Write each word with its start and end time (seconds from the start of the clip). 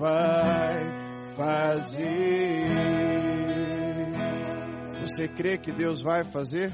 vai 0.00 1.36
fazer. 1.36 2.64
Você 5.02 5.28
crê 5.28 5.58
que 5.58 5.70
Deus 5.70 6.02
vai 6.02 6.24
fazer? 6.24 6.72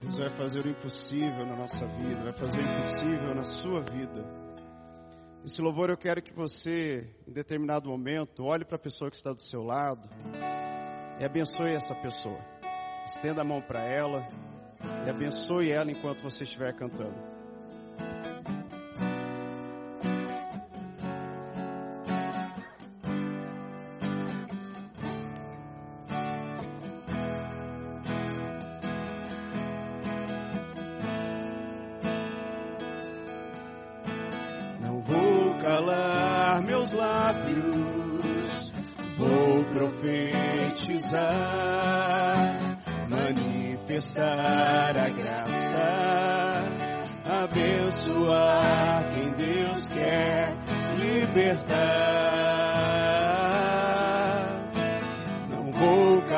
Deus 0.00 0.18
vai 0.18 0.30
fazer 0.30 0.64
o 0.64 0.68
impossível 0.70 1.46
na 1.46 1.54
nossa 1.54 1.86
vida, 1.86 2.24
vai 2.24 2.32
fazer 2.32 2.58
o 2.58 2.62
impossível 2.62 3.34
na 3.34 3.44
sua 3.44 3.82
vida. 3.82 4.42
Esse 5.44 5.60
louvor 5.60 5.90
eu 5.90 5.98
quero 5.98 6.22
que 6.22 6.32
você, 6.32 7.06
em 7.28 7.32
determinado 7.32 7.90
momento, 7.90 8.44
olhe 8.44 8.64
para 8.64 8.76
a 8.76 8.78
pessoa 8.78 9.10
que 9.10 9.16
está 9.16 9.32
do 9.32 9.40
seu 9.40 9.62
lado 9.62 10.08
e 11.20 11.24
abençoe 11.24 11.72
essa 11.72 11.94
pessoa. 11.96 12.38
Estenda 13.06 13.42
a 13.42 13.44
mão 13.44 13.60
para 13.60 13.80
ela 13.80 14.26
e 15.06 15.10
abençoe 15.10 15.70
ela 15.70 15.90
enquanto 15.90 16.22
você 16.22 16.44
estiver 16.44 16.72
cantando. 16.74 17.31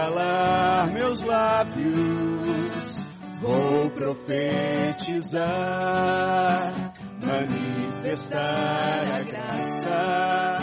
calar 0.05 0.93
meus 0.93 1.23
lábios, 1.23 3.07
vou 3.41 3.89
profetizar, 3.91 5.43
manifestar 7.23 9.03
a 9.15 9.23
graça 9.23 10.59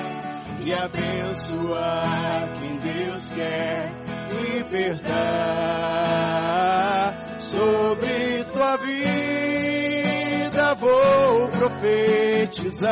e 0.64 0.72
abençoar 0.74 2.54
quem 2.60 2.78
Deus 2.78 3.28
quer 3.30 3.92
libertar. 4.44 5.32
Sobre 7.50 8.44
tua 8.54 8.78
vida 8.78 9.16
vou 10.76 11.50
profetizar, 11.50 12.86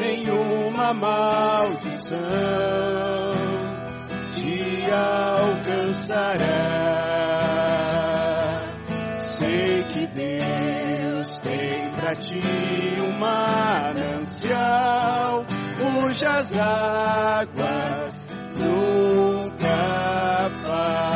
nenhuma 0.00 0.94
maldição 0.94 2.16
te 4.86 4.92
alcançará. 4.92 6.62
Sei 9.38 9.82
que 9.92 10.06
Deus 10.06 11.40
tem 11.42 11.90
para 11.92 12.14
ti 12.14 13.00
um 13.00 13.18
manancial 13.18 14.24
cujas 15.76 16.56
águas 16.56 18.14
nunca 18.56 20.50
faltarão. 20.62 21.06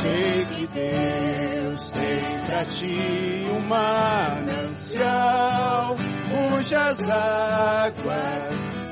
Sei 0.00 0.44
que 0.46 0.66
Deus 0.66 1.90
tem 1.90 2.40
para 2.46 2.64
ti 2.64 3.46
um 3.52 3.60
manancial 3.60 5.16
cujas 6.30 7.00
águas 7.08 8.29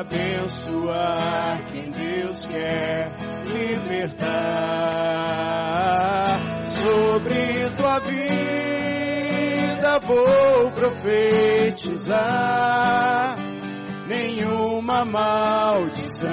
abençoar 0.00 1.60
quem 1.70 1.90
Deus 1.90 2.46
quer 2.46 3.12
libertar. 3.44 4.30
Sobre 6.82 7.68
tua 7.76 7.98
vida 8.00 9.98
vou 10.06 10.70
profetizar 10.72 12.16
nenhuma 14.06 15.04
maldição 15.04 16.30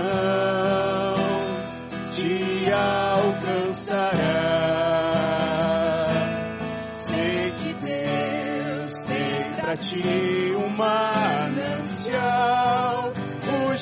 te 2.16 2.72
alcançará. 2.72 3.58
Sei 7.06 7.52
que 7.52 7.74
Deus 7.86 8.94
tem 9.08 9.56
pra 9.60 9.76
ti 9.76 10.56
uma 10.56 10.78
manancial 11.48 12.77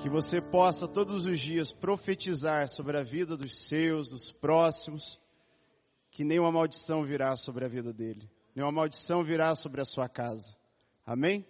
Que 0.00 0.08
você 0.08 0.40
possa 0.40 0.86
todos 0.86 1.26
os 1.26 1.40
dias 1.40 1.72
profetizar 1.72 2.68
sobre 2.68 2.96
a 2.96 3.02
vida 3.02 3.36
dos 3.36 3.68
seus, 3.68 4.08
dos 4.10 4.30
próximos, 4.32 5.20
que 6.12 6.22
nenhuma 6.22 6.52
maldição 6.52 7.02
virá 7.02 7.36
sobre 7.36 7.64
a 7.64 7.68
vida 7.68 7.92
dele, 7.92 8.30
nenhuma 8.54 8.72
maldição 8.72 9.24
virá 9.24 9.54
sobre 9.56 9.80
a 9.80 9.84
sua 9.84 10.08
casa. 10.08 10.56
Amém? 11.04 11.44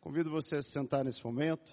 Convido 0.00 0.30
você 0.30 0.56
a 0.56 0.62
se 0.62 0.72
sentar 0.72 1.04
nesse 1.04 1.24
momento. 1.24 1.70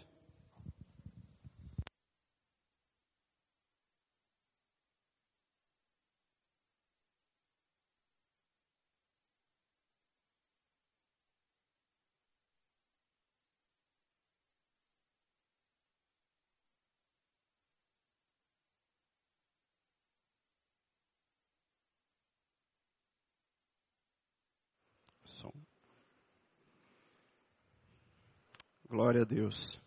Glória 29.03 29.23
a 29.23 29.25
Deus. 29.25 29.81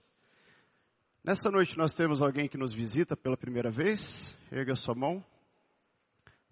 Nesta 1.25 1.51
noite 1.51 1.75
nós 1.79 1.95
temos 1.95 2.21
alguém 2.21 2.51
que 2.51 2.59
nos 2.59 2.75
visita 2.75 3.17
pela 3.17 3.35
primeira 3.35 3.71
vez. 3.71 3.99
Erga 4.53 4.77
sua 4.77 4.95
mão. 4.95 5.25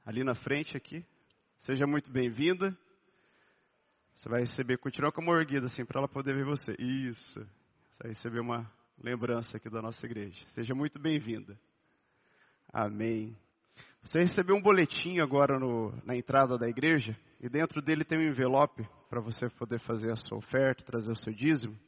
Ali 0.03 0.25
na 0.25 0.35
frente 0.35 0.75
aqui. 0.75 1.05
Seja 1.61 1.87
muito 1.87 2.11
bem-vinda. 2.11 2.75
Você 4.15 4.31
vai 4.31 4.41
receber, 4.41 4.79
continua 4.79 5.13
com 5.13 5.21
a 5.21 5.25
mão 5.27 5.39
erguida 5.39 5.67
assim 5.67 5.85
para 5.85 6.01
ela 6.01 6.09
poder 6.09 6.35
ver 6.35 6.47
você. 6.47 6.75
Isso. 6.79 7.39
Você 7.39 8.03
vai 8.03 8.13
receber 8.13 8.41
uma 8.41 8.73
lembrança 8.99 9.59
aqui 9.59 9.69
da 9.69 9.83
nossa 9.83 10.07
igreja. 10.07 10.43
Seja 10.55 10.75
muito 10.75 10.99
bem-vinda. 10.99 11.61
Amém. 12.73 13.37
Você 14.05 14.21
recebeu 14.21 14.57
um 14.57 14.63
boletim 14.63 15.19
agora 15.19 15.59
no, 15.59 15.93
na 16.03 16.17
entrada 16.17 16.57
da 16.57 16.67
igreja 16.67 17.15
e 17.43 17.49
dentro 17.51 17.83
dele 17.83 18.07
tem 18.07 18.19
um 18.19 18.31
envelope 18.31 18.89
para 19.11 19.21
você 19.21 19.51
poder 19.51 19.81
fazer 19.81 20.11
a 20.11 20.17
sua 20.17 20.39
oferta, 20.39 20.83
trazer 20.83 21.13
o 21.13 21.17
seu 21.17 21.35
dízimo. 21.35 21.79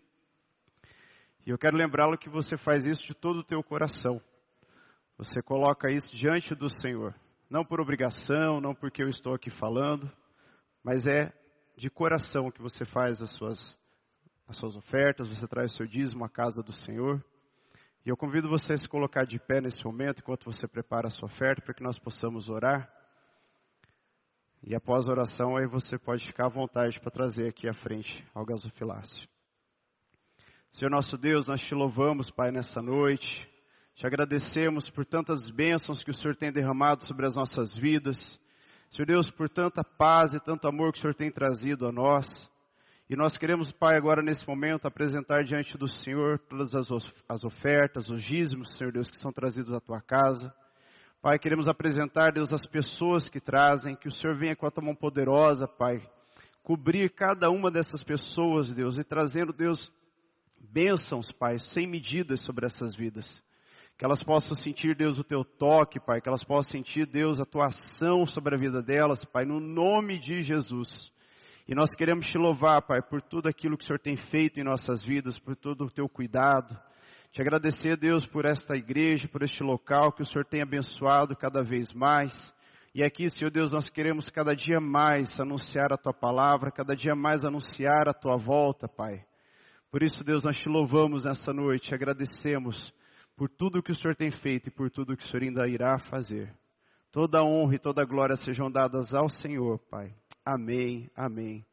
E 1.47 1.51
eu 1.51 1.57
quero 1.57 1.77
lembrá-lo 1.77 2.19
que 2.19 2.29
você 2.29 2.57
faz 2.57 2.85
isso 2.85 3.07
de 3.07 3.15
todo 3.15 3.39
o 3.39 3.45
teu 3.45 3.63
coração. 3.63 4.21
Você 5.17 5.41
coloca 5.41 5.89
isso 5.89 6.15
diante 6.17 6.57
do 6.57 6.69
Senhor. 6.81 7.15
Não 7.49 7.65
por 7.65 7.81
obrigação, 7.81 8.61
não 8.61 8.75
porque 8.75 9.01
eu 9.01 9.09
estou 9.09 9.33
aqui 9.33 9.49
falando, 9.51 10.11
mas 10.83 11.07
é 11.07 11.33
de 11.77 11.89
coração 11.89 12.51
que 12.51 12.61
você 12.61 12.85
faz 12.85 13.23
as 13.23 13.31
suas, 13.37 13.79
as 14.49 14.57
suas 14.57 14.75
ofertas, 14.75 15.29
você 15.29 15.47
traz 15.47 15.73
o 15.73 15.77
seu 15.77 15.87
dízimo 15.87 16.25
à 16.25 16.29
casa 16.29 16.61
do 16.65 16.73
Senhor. 16.73 17.25
E 18.05 18.09
eu 18.09 18.17
convido 18.17 18.49
você 18.49 18.73
a 18.73 18.79
se 18.79 18.89
colocar 18.89 19.25
de 19.25 19.39
pé 19.39 19.61
nesse 19.61 19.85
momento, 19.85 20.19
enquanto 20.19 20.45
você 20.45 20.67
prepara 20.67 21.07
a 21.07 21.11
sua 21.13 21.27
oferta, 21.27 21.63
para 21.63 21.75
que 21.75 21.83
nós 21.83 21.97
possamos 22.01 22.49
orar. 22.49 22.91
E 24.65 24.75
após 24.75 25.09
a 25.09 25.13
oração, 25.13 25.57
aí 25.57 25.67
você 25.67 25.97
pode 25.97 26.27
ficar 26.27 26.47
à 26.47 26.49
vontade 26.49 26.99
para 26.99 27.11
trazer 27.13 27.49
aqui 27.49 27.69
à 27.69 27.75
frente 27.75 28.27
ao 28.35 28.45
gasofilácio. 28.45 29.36
Senhor 30.76 30.90
nosso 30.90 31.17
Deus, 31.17 31.46
nós 31.46 31.62
te 31.62 31.75
louvamos, 31.75 32.31
Pai, 32.31 32.50
nessa 32.50 32.82
noite. 32.82 33.49
Te 33.94 34.06
agradecemos 34.06 34.90
por 34.90 35.06
tantas 35.06 35.49
bênçãos 35.49 36.02
que 36.02 36.11
o 36.11 36.14
Senhor 36.14 36.37
tem 36.37 36.52
derramado 36.52 37.06
sobre 37.06 37.25
as 37.25 37.34
nossas 37.34 37.75
vidas. 37.78 38.19
Senhor 38.90 39.06
Deus, 39.06 39.31
por 39.31 39.49
tanta 39.49 39.82
paz 39.82 40.34
e 40.34 40.40
tanto 40.40 40.69
amor 40.69 40.93
que 40.93 40.99
o 40.99 41.00
Senhor 41.00 41.14
tem 41.14 41.31
trazido 41.31 41.87
a 41.87 41.93
nós. 41.93 42.26
E 43.08 43.17
nós 43.17 43.38
queremos, 43.38 43.73
Pai, 43.73 43.96
agora 43.96 44.20
nesse 44.20 44.46
momento, 44.46 44.87
apresentar 44.87 45.44
diante 45.44 45.78
do 45.78 45.88
Senhor 45.88 46.38
todas 46.40 46.75
as, 46.75 46.88
as 47.26 47.43
ofertas, 47.43 48.11
os 48.11 48.23
dízimos, 48.23 48.76
Senhor 48.76 48.93
Deus, 48.93 49.11
que 49.11 49.19
são 49.19 49.32
trazidos 49.32 49.73
à 49.73 49.81
tua 49.81 50.02
casa. 50.02 50.52
Pai, 51.23 51.38
queremos 51.38 51.69
apresentar, 51.69 52.32
Deus, 52.32 52.52
as 52.52 52.67
pessoas 52.67 53.31
que 53.31 53.40
trazem, 53.40 53.96
que 53.96 54.08
o 54.08 54.12
Senhor 54.12 54.37
venha 54.37 54.55
com 54.55 54.67
a 54.67 54.70
tua 54.70 54.84
mão 54.84 54.94
poderosa, 54.94 55.67
Pai, 55.67 56.06
cobrir 56.62 57.08
cada 57.14 57.49
uma 57.49 57.70
dessas 57.70 58.05
pessoas, 58.05 58.75
Deus, 58.75 58.99
e 58.99 59.05
trazendo, 59.05 59.55
Deus, 59.55 59.90
bênçãos, 60.73 61.31
Pai, 61.33 61.59
sem 61.59 61.87
medidas 61.87 62.41
sobre 62.45 62.67
essas 62.67 62.95
vidas. 62.95 63.43
Que 63.99 64.05
elas 64.05 64.23
possam 64.23 64.57
sentir, 64.59 64.95
Deus, 64.95 65.19
o 65.19 65.25
teu 65.25 65.45
toque, 65.45 65.99
Pai. 65.99 66.21
Que 66.21 66.29
elas 66.29 66.45
possam 66.45 66.71
sentir, 66.73 67.07
Deus, 67.07 67.41
a 67.41 67.47
tua 67.47 67.67
ação 67.67 68.27
sobre 68.27 68.55
a 68.55 68.59
vida 68.59 68.83
delas, 68.83 69.25
Pai, 69.25 69.45
no 69.45 69.59
nome 69.59 70.19
de 70.19 70.43
Jesus. 70.43 71.11
E 71.67 71.75
nós 71.75 71.91
queremos 71.97 72.27
te 72.27 72.37
louvar, 72.37 72.83
Pai, 72.83 73.01
por 73.01 73.23
tudo 73.23 73.49
aquilo 73.49 73.77
que 73.77 73.85
o 73.85 73.87
Senhor 73.87 73.99
tem 73.99 74.17
feito 74.17 74.61
em 74.61 74.65
nossas 74.65 75.03
vidas, 75.03 75.39
por 75.39 75.57
todo 75.57 75.85
o 75.85 75.91
teu 75.91 76.09
cuidado. 76.09 76.79
Te 77.33 77.41
agradecer, 77.41 77.97
Deus, 77.97 78.25
por 78.27 78.45
esta 78.45 78.77
igreja, 78.77 79.29
por 79.29 79.43
este 79.43 79.62
local 79.62 80.12
que 80.12 80.23
o 80.23 80.27
Senhor 80.27 80.45
tem 80.45 80.62
abençoado 80.62 81.35
cada 81.35 81.62
vez 81.62 81.93
mais. 81.93 82.33
E 82.95 83.03
aqui, 83.03 83.29
Senhor 83.29 83.51
Deus, 83.51 83.73
nós 83.73 83.91
queremos 83.91 84.31
cada 84.31 84.55
dia 84.55 84.81
mais 84.81 85.39
anunciar 85.41 85.93
a 85.93 85.99
tua 85.99 86.15
palavra, 86.15 86.71
cada 86.71 86.95
dia 86.95 87.15
mais 87.15 87.45
anunciar 87.45 88.09
a 88.09 88.15
tua 88.15 88.37
volta, 88.37 88.89
Pai. 88.89 89.23
Por 89.91 90.03
isso, 90.03 90.23
Deus, 90.25 90.44
nós 90.44 90.56
te 90.56 90.69
louvamos 90.69 91.25
nessa 91.25 91.53
noite, 91.53 91.94
agradecemos 91.94 92.93
por 93.37 93.49
tudo 93.49 93.83
que 93.83 93.93
o 93.93 93.94
Senhor 93.94 94.17
tem 94.17 94.31
feito 94.31 94.69
e 94.69 94.73
por 94.73 94.91
tudo 94.91 95.17
que 95.17 95.25
o 95.25 95.27
Senhor 95.29 95.43
ainda 95.44 95.69
irá 95.69 95.99
fazer. 95.99 96.53
Toda 97.12 97.43
honra 97.43 97.77
e 97.77 97.79
toda 97.79 98.05
glória 98.05 98.37
sejam 98.37 98.71
dadas 98.71 99.15
ao 99.15 99.29
Senhor, 99.29 99.79
Pai. 99.91 100.15
Amém, 100.44 101.11
amém. 101.15 101.65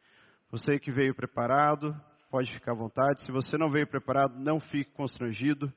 Você 0.52 0.80
que 0.80 0.92
veio 0.92 1.16
preparado, 1.16 1.96
pode 2.30 2.52
ficar 2.54 2.72
à 2.72 2.76
vontade. 2.76 3.24
Se 3.24 3.32
você 3.32 3.58
não 3.58 3.70
veio 3.70 3.88
preparado, 3.88 4.40
não 4.40 4.60
fique 4.60 4.92
constrangido. 4.92 5.74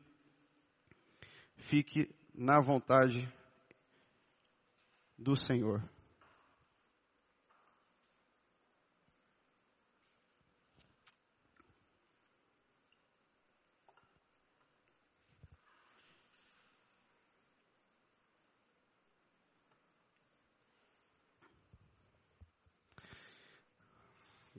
Fique 1.68 2.14
na 2.34 2.60
vontade 2.60 3.26
do 5.18 5.34
Senhor. 5.34 5.82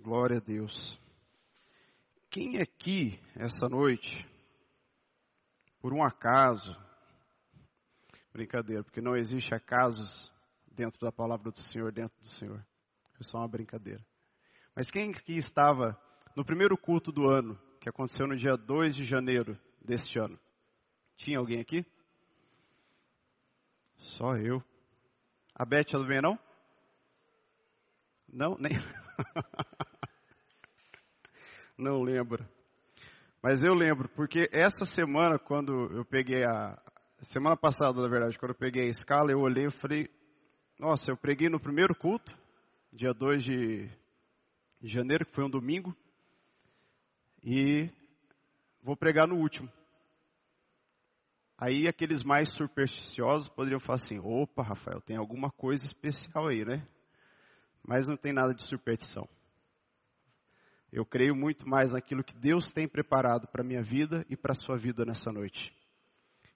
Glória 0.08 0.38
a 0.38 0.40
Deus. 0.40 0.98
Quem 2.30 2.62
aqui, 2.62 3.20
essa 3.36 3.68
noite, 3.68 4.26
por 5.82 5.92
um 5.92 6.02
acaso, 6.02 6.74
brincadeira, 8.32 8.86
porque 8.86 9.02
não 9.02 9.18
existe 9.18 9.54
acasos 9.54 10.32
dentro 10.72 10.98
da 11.02 11.12
palavra 11.12 11.52
do 11.52 11.62
Senhor, 11.62 11.92
dentro 11.92 12.18
do 12.22 12.30
Senhor. 12.30 12.66
É 13.20 13.24
só 13.26 13.40
uma 13.40 13.50
brincadeira. 13.50 14.02
Mas 14.74 14.90
quem 14.90 15.12
aqui 15.12 15.36
estava 15.36 16.02
no 16.38 16.46
primeiro 16.46 16.78
culto 16.78 17.12
do 17.12 17.28
ano, 17.28 17.60
que 17.82 17.90
aconteceu 17.90 18.26
no 18.26 18.38
dia 18.38 18.56
2 18.56 18.96
de 18.96 19.04
janeiro 19.04 19.60
deste 19.84 20.18
ano? 20.18 20.40
Tinha 21.18 21.38
alguém 21.38 21.60
aqui? 21.60 21.86
Só 24.16 24.38
eu. 24.38 24.64
A 25.54 25.66
Beth, 25.66 25.94
ela 25.94 26.08
vem 26.08 26.22
não? 26.22 26.40
Não, 28.30 28.58
nem. 28.58 28.72
Não 31.78 32.02
lembro. 32.02 32.44
Mas 33.42 33.64
eu 33.64 33.76
lembro, 33.76 34.10
porque 34.10 34.50
essa 34.52 34.84
semana, 34.96 35.38
quando 35.38 35.72
eu 35.94 36.04
peguei 36.04 36.44
a. 36.44 36.76
Semana 37.32 37.56
passada, 37.56 38.02
na 38.02 38.08
verdade, 38.08 38.38
quando 38.38 38.52
eu 38.52 38.58
peguei 38.58 38.88
a 38.88 38.90
escala, 38.90 39.32
eu 39.32 39.40
olhei 39.40 39.68
e 39.68 39.72
falei: 39.72 40.10
Nossa, 40.80 41.12
eu 41.12 41.18
preguei 41.18 41.50
no 41.50 41.60
primeiro 41.60 41.94
culto, 41.94 42.36
dia 42.92 43.14
2 43.14 43.44
de 43.44 43.90
janeiro, 44.82 45.26
que 45.26 45.36
foi 45.36 45.44
um 45.44 45.50
domingo, 45.50 45.96
e 47.44 47.90
vou 48.82 48.98
pregar 48.98 49.28
no 49.28 49.36
último. 49.36 49.72
Aí 51.60 51.88
aqueles 51.88 52.24
mais 52.24 52.52
supersticiosos 52.56 53.50
poderiam 53.50 53.80
falar 53.80 54.00
assim: 54.02 54.18
opa, 54.18 54.64
Rafael, 54.64 55.00
tem 55.02 55.16
alguma 55.16 55.52
coisa 55.52 55.86
especial 55.86 56.48
aí, 56.48 56.66
né? 56.66 56.88
Mas 57.86 58.08
não 58.08 58.18
tem 58.18 58.34
nada 58.34 58.54
de 58.54 58.68
superstição. 58.68 59.30
Eu 60.92 61.06
creio 61.06 61.36
muito 61.36 61.68
mais 61.68 61.92
naquilo 61.92 62.24
que 62.24 62.36
Deus 62.36 62.72
tem 62.72 62.88
preparado 62.88 63.48
para 63.48 63.62
a 63.62 63.68
minha 63.68 63.84
vida 63.84 64.26
e 64.30 64.38
para 64.38 64.54
a 64.54 64.56
sua 64.56 64.78
vida 64.78 65.04
nessa 65.06 65.32
noite. 65.32 65.74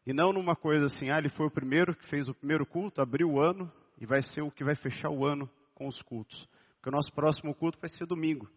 E 0.05 0.13
não 0.13 0.33
numa 0.33 0.55
coisa 0.55 0.85
assim, 0.85 1.09
ah, 1.09 1.17
ele 1.17 1.29
foi 1.29 1.47
o 1.47 1.51
primeiro 1.51 1.95
que 1.95 2.07
fez 2.09 2.27
o 2.27 2.33
primeiro 2.33 2.65
culto, 2.65 3.01
abriu 3.01 3.29
o 3.29 3.41
ano 3.41 3.71
e 3.99 4.05
vai 4.05 4.23
ser 4.23 4.41
o 4.41 4.51
que 4.51 4.63
vai 4.63 4.75
fechar 4.75 5.09
o 5.09 5.25
ano 5.25 5.49
com 5.75 5.87
os 5.87 6.01
cultos. 6.01 6.47
Porque 6.75 6.89
o 6.89 6.91
nosso 6.91 7.13
próximo 7.13 7.53
culto 7.53 7.79
vai 7.79 7.89
ser 7.89 8.07
domingo. 8.07 8.49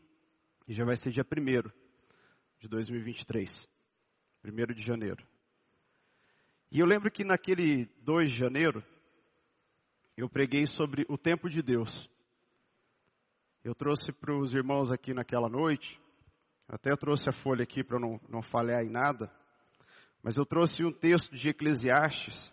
E 0.67 0.73
já 0.73 0.85
vai 0.85 0.97
ser 0.97 1.11
dia 1.11 1.25
1 1.25 1.71
de 2.61 2.69
2023. 2.69 3.69
1 4.45 4.75
de 4.75 4.83
janeiro. 4.83 5.23
E 6.71 6.81
eu 6.81 6.87
lembro 6.87 7.11
que 7.11 7.25
naquele 7.25 7.87
2 8.03 8.31
de 8.31 8.39
janeiro, 8.39 8.83
eu 10.17 10.29
preguei 10.29 10.67
sobre 10.67 11.05
o 11.09 11.19
tempo 11.19 11.51
de 11.51 11.61
Deus. 11.61 12.11
Eu 13.65 13.75
trouxe 13.75 14.13
para 14.13 14.37
os 14.37 14.53
irmãos 14.53 14.93
aqui 14.93 15.15
naquela 15.15 15.49
noite, 15.49 15.99
até 16.69 16.95
trouxe 16.95 17.31
a 17.31 17.33
folha 17.33 17.63
aqui 17.63 17.83
para 17.83 17.99
não, 17.99 18.21
não 18.29 18.43
falhar 18.43 18.85
em 18.85 18.91
nada, 18.91 19.33
mas 20.23 20.37
eu 20.37 20.45
trouxe 20.45 20.85
um 20.85 20.93
texto 20.93 21.35
de 21.35 21.49
Eclesiastes, 21.49 22.53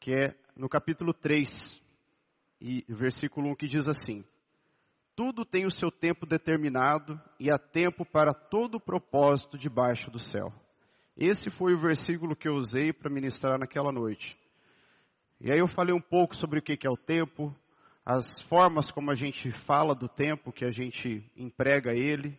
que 0.00 0.14
é 0.14 0.34
no 0.56 0.66
capítulo 0.66 1.12
3, 1.12 1.50
e 2.58 2.86
versículo 2.88 3.50
1, 3.50 3.56
que 3.56 3.68
diz 3.68 3.86
assim: 3.86 4.24
Tudo 5.14 5.44
tem 5.44 5.66
o 5.66 5.70
seu 5.70 5.90
tempo 5.90 6.24
determinado 6.24 7.20
e 7.38 7.50
há 7.50 7.58
tempo 7.58 8.02
para 8.06 8.32
todo 8.32 8.76
o 8.76 8.80
propósito 8.80 9.58
debaixo 9.58 10.10
do 10.10 10.18
céu. 10.18 10.50
Esse 11.18 11.50
foi 11.50 11.74
o 11.74 11.80
versículo 11.80 12.34
que 12.34 12.48
eu 12.48 12.54
usei 12.54 12.94
para 12.94 13.10
ministrar 13.10 13.58
naquela 13.58 13.92
noite. 13.92 14.38
E 15.38 15.52
aí 15.52 15.58
eu 15.58 15.68
falei 15.68 15.94
um 15.94 16.00
pouco 16.00 16.34
sobre 16.34 16.60
o 16.60 16.62
que 16.62 16.86
é 16.86 16.90
o 16.90 16.96
tempo, 16.96 17.54
as 18.08 18.24
formas 18.44 18.90
como 18.90 19.10
a 19.10 19.14
gente 19.14 19.52
fala 19.66 19.94
do 19.94 20.08
tempo, 20.08 20.50
que 20.50 20.64
a 20.64 20.70
gente 20.70 21.30
emprega 21.36 21.92
ele. 21.92 22.38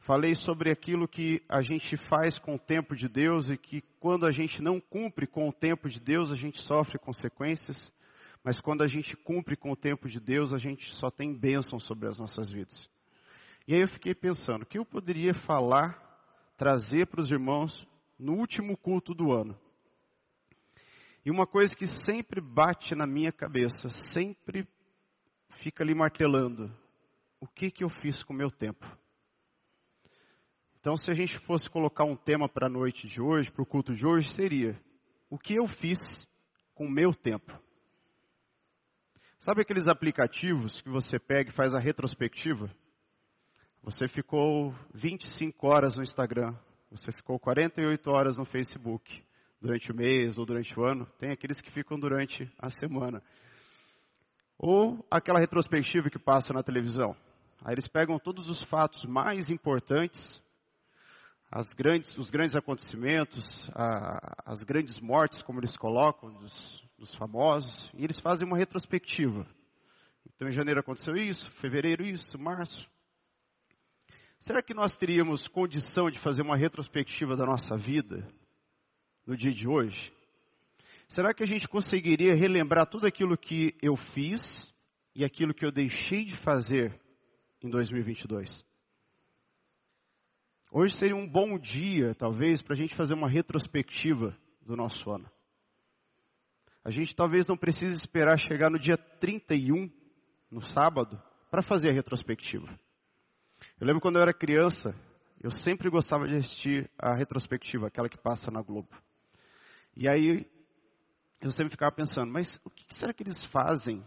Falei 0.00 0.34
sobre 0.34 0.70
aquilo 0.70 1.08
que 1.08 1.42
a 1.48 1.62
gente 1.62 1.96
faz 1.96 2.38
com 2.38 2.54
o 2.54 2.58
tempo 2.58 2.94
de 2.94 3.08
Deus 3.08 3.48
e 3.48 3.56
que 3.56 3.80
quando 3.98 4.26
a 4.26 4.30
gente 4.30 4.60
não 4.60 4.78
cumpre 4.78 5.26
com 5.26 5.48
o 5.48 5.52
tempo 5.54 5.88
de 5.88 5.98
Deus, 5.98 6.30
a 6.30 6.34
gente 6.34 6.60
sofre 6.60 6.98
consequências, 6.98 7.90
mas 8.44 8.60
quando 8.60 8.84
a 8.84 8.86
gente 8.86 9.16
cumpre 9.16 9.56
com 9.56 9.72
o 9.72 9.76
tempo 9.76 10.06
de 10.06 10.20
Deus, 10.20 10.52
a 10.52 10.58
gente 10.58 10.94
só 10.96 11.10
tem 11.10 11.34
bênção 11.34 11.80
sobre 11.80 12.06
as 12.06 12.18
nossas 12.18 12.52
vidas. 12.52 12.90
E 13.66 13.74
aí 13.74 13.80
eu 13.80 13.88
fiquei 13.88 14.14
pensando, 14.14 14.64
o 14.64 14.66
que 14.66 14.76
eu 14.76 14.84
poderia 14.84 15.32
falar, 15.32 15.98
trazer 16.58 17.06
para 17.06 17.22
os 17.22 17.30
irmãos 17.30 17.88
no 18.18 18.34
último 18.34 18.76
culto 18.76 19.14
do 19.14 19.32
ano? 19.32 19.58
E 21.28 21.30
uma 21.30 21.46
coisa 21.46 21.76
que 21.76 21.86
sempre 22.06 22.40
bate 22.40 22.94
na 22.94 23.06
minha 23.06 23.30
cabeça, 23.30 23.90
sempre 24.14 24.66
fica 25.58 25.84
ali 25.84 25.94
martelando: 25.94 26.74
o 27.38 27.46
que, 27.46 27.70
que 27.70 27.84
eu 27.84 27.90
fiz 27.90 28.22
com 28.22 28.32
o 28.32 28.36
meu 28.36 28.50
tempo? 28.50 28.86
Então, 30.80 30.96
se 30.96 31.10
a 31.10 31.14
gente 31.14 31.38
fosse 31.40 31.68
colocar 31.68 32.04
um 32.04 32.16
tema 32.16 32.48
para 32.48 32.66
a 32.66 32.70
noite 32.70 33.06
de 33.06 33.20
hoje, 33.20 33.50
para 33.50 33.62
o 33.62 33.66
culto 33.66 33.94
de 33.94 34.06
hoje, 34.06 34.34
seria: 34.36 34.80
o 35.28 35.38
que 35.38 35.54
eu 35.54 35.68
fiz 35.68 35.98
com 36.74 36.86
o 36.86 36.90
meu 36.90 37.12
tempo? 37.12 37.52
Sabe 39.40 39.60
aqueles 39.60 39.86
aplicativos 39.86 40.80
que 40.80 40.88
você 40.88 41.18
pega 41.18 41.50
e 41.50 41.54
faz 41.54 41.74
a 41.74 41.78
retrospectiva? 41.78 42.74
Você 43.82 44.08
ficou 44.08 44.74
25 44.94 45.66
horas 45.66 45.94
no 45.94 46.02
Instagram, 46.02 46.56
Você 46.90 47.12
ficou 47.12 47.38
48 47.38 48.10
horas 48.10 48.38
no 48.38 48.46
Facebook 48.46 49.27
durante 49.60 49.90
o 49.90 49.94
mês 49.94 50.38
ou 50.38 50.46
durante 50.46 50.78
o 50.78 50.84
ano. 50.84 51.06
Tem 51.18 51.30
aqueles 51.30 51.60
que 51.60 51.70
ficam 51.70 51.98
durante 51.98 52.50
a 52.58 52.70
semana. 52.70 53.22
Ou 54.58 55.04
aquela 55.10 55.38
retrospectiva 55.38 56.10
que 56.10 56.18
passa 56.18 56.52
na 56.52 56.62
televisão. 56.62 57.16
Aí 57.64 57.74
eles 57.74 57.88
pegam 57.88 58.18
todos 58.18 58.48
os 58.48 58.62
fatos 58.64 59.04
mais 59.04 59.50
importantes, 59.50 60.42
grandes, 61.76 62.16
os 62.16 62.30
grandes 62.30 62.54
acontecimentos, 62.54 63.70
a, 63.74 64.52
as 64.52 64.60
grandes 64.60 65.00
mortes, 65.00 65.42
como 65.42 65.60
eles 65.60 65.76
colocam, 65.76 66.32
dos, 66.32 66.84
dos 66.98 67.14
famosos, 67.16 67.90
e 67.94 68.04
eles 68.04 68.18
fazem 68.20 68.46
uma 68.46 68.56
retrospectiva. 68.56 69.46
Então, 70.34 70.48
em 70.48 70.52
janeiro 70.52 70.80
aconteceu 70.80 71.16
isso, 71.16 71.50
fevereiro 71.60 72.04
isso, 72.04 72.38
março. 72.38 72.88
Será 74.40 74.62
que 74.62 74.74
nós 74.74 74.96
teríamos 74.96 75.48
condição 75.48 76.10
de 76.10 76.20
fazer 76.20 76.42
uma 76.42 76.56
retrospectiva 76.56 77.36
da 77.36 77.44
nossa 77.44 77.76
vida 77.76 78.24
no 79.28 79.36
dia 79.36 79.52
de 79.52 79.68
hoje? 79.68 80.10
Será 81.10 81.34
que 81.34 81.42
a 81.42 81.46
gente 81.46 81.68
conseguiria 81.68 82.34
relembrar 82.34 82.86
tudo 82.86 83.06
aquilo 83.06 83.36
que 83.36 83.76
eu 83.82 83.94
fiz 84.14 84.40
e 85.14 85.22
aquilo 85.22 85.52
que 85.52 85.66
eu 85.66 85.70
deixei 85.70 86.24
de 86.24 86.34
fazer 86.38 86.98
em 87.62 87.68
2022? 87.68 88.64
Hoje 90.72 90.94
seria 90.96 91.14
um 91.14 91.28
bom 91.28 91.58
dia, 91.58 92.14
talvez, 92.14 92.62
para 92.62 92.72
a 92.72 92.76
gente 92.76 92.94
fazer 92.96 93.12
uma 93.12 93.28
retrospectiva 93.28 94.34
do 94.62 94.74
nosso 94.74 95.10
ano. 95.10 95.30
A 96.82 96.90
gente 96.90 97.14
talvez 97.14 97.46
não 97.46 97.56
precise 97.56 97.98
esperar 97.98 98.38
chegar 98.38 98.70
no 98.70 98.78
dia 98.78 98.96
31, 98.96 99.90
no 100.50 100.62
sábado, 100.62 101.20
para 101.50 101.60
fazer 101.60 101.90
a 101.90 101.92
retrospectiva. 101.92 102.66
Eu 103.78 103.86
lembro 103.86 104.00
quando 104.00 104.16
eu 104.16 104.22
era 104.22 104.32
criança, 104.32 104.94
eu 105.38 105.50
sempre 105.50 105.90
gostava 105.90 106.26
de 106.26 106.36
assistir 106.36 106.90
a 106.98 107.14
retrospectiva, 107.14 107.88
aquela 107.88 108.08
que 108.08 108.16
passa 108.16 108.50
na 108.50 108.62
Globo. 108.62 108.88
E 109.98 110.08
aí 110.08 110.46
eu 111.40 111.50
sempre 111.50 111.72
ficava 111.72 111.90
pensando, 111.90 112.32
mas 112.32 112.46
o 112.64 112.70
que 112.70 112.86
será 112.94 113.12
que 113.12 113.24
eles 113.24 113.44
fazem 113.46 114.00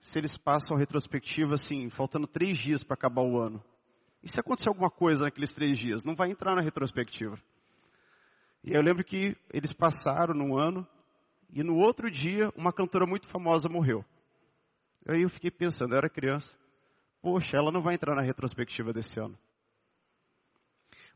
se 0.00 0.16
eles 0.16 0.36
passam 0.38 0.76
a 0.76 0.78
retrospectiva 0.78 1.54
assim, 1.54 1.90
faltando 1.90 2.28
três 2.28 2.56
dias 2.58 2.84
para 2.84 2.94
acabar 2.94 3.22
o 3.22 3.40
ano? 3.40 3.60
E 4.22 4.30
se 4.30 4.38
acontecer 4.38 4.68
alguma 4.68 4.90
coisa 4.90 5.24
naqueles 5.24 5.52
três 5.52 5.76
dias? 5.76 6.04
Não 6.04 6.14
vai 6.14 6.30
entrar 6.30 6.54
na 6.54 6.60
retrospectiva. 6.60 7.36
E 8.62 8.72
eu 8.72 8.80
lembro 8.80 9.02
que 9.02 9.36
eles 9.52 9.72
passaram 9.72 10.34
num 10.34 10.56
ano 10.56 10.86
e 11.50 11.64
no 11.64 11.76
outro 11.78 12.08
dia 12.08 12.52
uma 12.56 12.72
cantora 12.72 13.04
muito 13.04 13.26
famosa 13.26 13.68
morreu. 13.68 14.04
Aí 15.08 15.22
eu 15.22 15.28
fiquei 15.30 15.50
pensando, 15.50 15.94
eu 15.94 15.98
era 15.98 16.08
criança, 16.08 16.56
Poxa, 17.20 17.56
ela 17.56 17.72
não 17.72 17.80
vai 17.82 17.94
entrar 17.94 18.14
na 18.14 18.20
retrospectiva 18.20 18.92
desse 18.92 19.18
ano. 19.18 19.36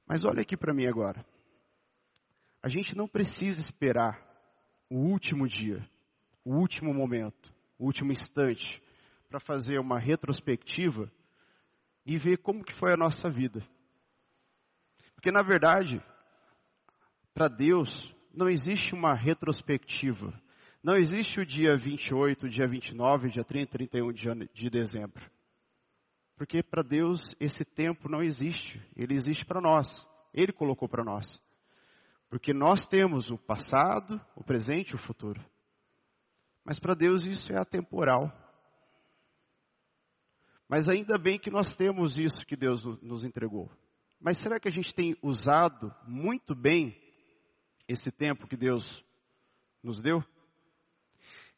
Mas 0.06 0.24
olha 0.24 0.40
aqui 0.40 0.56
para 0.56 0.72
mim 0.72 0.86
agora. 0.86 1.22
A 2.68 2.70
gente 2.70 2.94
não 2.94 3.08
precisa 3.08 3.58
esperar 3.62 4.22
o 4.90 4.96
último 4.96 5.48
dia, 5.48 5.82
o 6.44 6.54
último 6.56 6.92
momento, 6.92 7.50
o 7.78 7.86
último 7.86 8.12
instante 8.12 8.82
para 9.26 9.40
fazer 9.40 9.78
uma 9.78 9.98
retrospectiva 9.98 11.10
e 12.04 12.18
ver 12.18 12.36
como 12.36 12.62
que 12.62 12.74
foi 12.74 12.92
a 12.92 12.96
nossa 12.98 13.30
vida. 13.30 13.66
Porque 15.14 15.30
na 15.30 15.40
verdade, 15.40 15.98
para 17.32 17.48
Deus 17.48 18.14
não 18.34 18.50
existe 18.50 18.94
uma 18.94 19.14
retrospectiva. 19.14 20.38
Não 20.82 20.94
existe 20.94 21.40
o 21.40 21.46
dia 21.46 21.74
28, 21.74 22.44
o 22.44 22.50
dia 22.50 22.68
29, 22.68 23.28
o 23.28 23.30
dia 23.30 23.44
30, 23.44 23.72
31 23.72 24.12
de 24.52 24.68
dezembro. 24.68 25.24
Porque 26.36 26.62
para 26.62 26.82
Deus 26.82 27.18
esse 27.40 27.64
tempo 27.64 28.10
não 28.10 28.22
existe, 28.22 28.78
ele 28.94 29.14
existe 29.14 29.46
para 29.46 29.58
nós. 29.58 29.86
Ele 30.34 30.52
colocou 30.52 30.86
para 30.86 31.02
nós. 31.02 31.47
Porque 32.28 32.52
nós 32.52 32.86
temos 32.88 33.30
o 33.30 33.38
passado, 33.38 34.20
o 34.36 34.44
presente 34.44 34.90
e 34.90 34.94
o 34.94 35.02
futuro. 35.02 35.42
Mas 36.64 36.78
para 36.78 36.94
Deus 36.94 37.24
isso 37.24 37.50
é 37.52 37.58
atemporal. 37.58 38.30
Mas 40.68 40.86
ainda 40.88 41.16
bem 41.16 41.38
que 41.38 41.50
nós 41.50 41.74
temos 41.76 42.18
isso 42.18 42.44
que 42.44 42.54
Deus 42.54 42.84
nos 43.02 43.24
entregou. 43.24 43.70
Mas 44.20 44.42
será 44.42 44.60
que 44.60 44.68
a 44.68 44.70
gente 44.70 44.94
tem 44.94 45.16
usado 45.22 45.94
muito 46.06 46.54
bem 46.54 46.94
esse 47.86 48.12
tempo 48.12 48.46
que 48.46 48.56
Deus 48.56 49.02
nos 49.82 50.02
deu? 50.02 50.22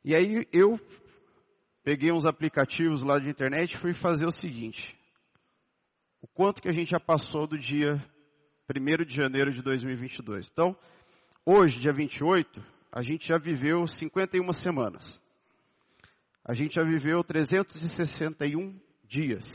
E 0.04 0.14
aí 0.14 0.46
eu 0.52 0.78
peguei 1.82 2.12
uns 2.12 2.24
aplicativos 2.24 3.02
lá 3.02 3.18
de 3.18 3.28
internet 3.28 3.74
e 3.74 3.80
fui 3.80 3.94
fazer 3.94 4.26
o 4.26 4.30
seguinte. 4.30 4.96
O 6.22 6.28
quanto 6.28 6.62
que 6.62 6.68
a 6.68 6.72
gente 6.72 6.90
já 6.90 7.00
passou 7.00 7.46
do 7.46 7.58
dia 7.58 7.98
1 8.78 9.04
de 9.04 9.14
janeiro 9.14 9.52
de 9.52 9.62
2022. 9.62 10.48
Então, 10.52 10.76
hoje, 11.44 11.80
dia 11.80 11.92
28, 11.92 12.62
a 12.92 13.02
gente 13.02 13.26
já 13.26 13.36
viveu 13.38 13.84
51 13.86 14.52
semanas. 14.52 15.20
A 16.44 16.52
gente 16.54 16.74
já 16.74 16.82
viveu 16.82 17.24
361 17.24 18.78
dias. 19.04 19.46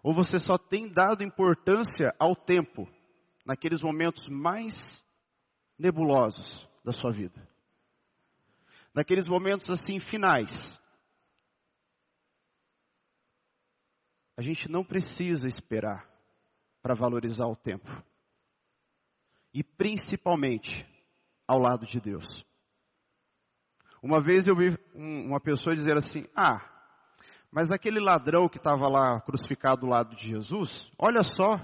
Ou 0.01 0.13
você 0.13 0.39
só 0.39 0.57
tem 0.57 0.87
dado 0.87 1.23
importância 1.23 2.15
ao 2.17 2.35
tempo 2.35 2.87
naqueles 3.45 3.81
momentos 3.81 4.27
mais 4.27 4.73
nebulosos 5.77 6.67
da 6.83 6.91
sua 6.91 7.11
vida? 7.11 7.47
Naqueles 8.93 9.27
momentos 9.27 9.69
assim 9.69 9.99
finais. 9.99 10.49
A 14.37 14.41
gente 14.41 14.69
não 14.69 14.85
precisa 14.85 15.47
esperar 15.47 16.09
para 16.81 16.95
valorizar 16.95 17.45
o 17.45 17.55
tempo. 17.55 17.89
E 19.53 19.63
principalmente 19.63 20.87
ao 21.45 21.59
lado 21.59 21.85
de 21.85 21.99
Deus. 21.99 22.25
Uma 24.01 24.21
vez 24.21 24.47
eu 24.47 24.55
vi 24.55 24.77
uma 24.93 25.41
pessoa 25.41 25.75
dizer 25.75 25.97
assim: 25.97 26.25
Ah, 26.35 26.78
mas 27.51 27.71
aquele 27.71 27.99
ladrão 27.99 28.47
que 28.47 28.57
estava 28.57 28.87
lá 28.87 29.19
crucificado 29.21 29.81
do 29.81 29.87
lado 29.87 30.15
de 30.15 30.27
Jesus, 30.27 30.91
olha 30.97 31.23
só, 31.23 31.59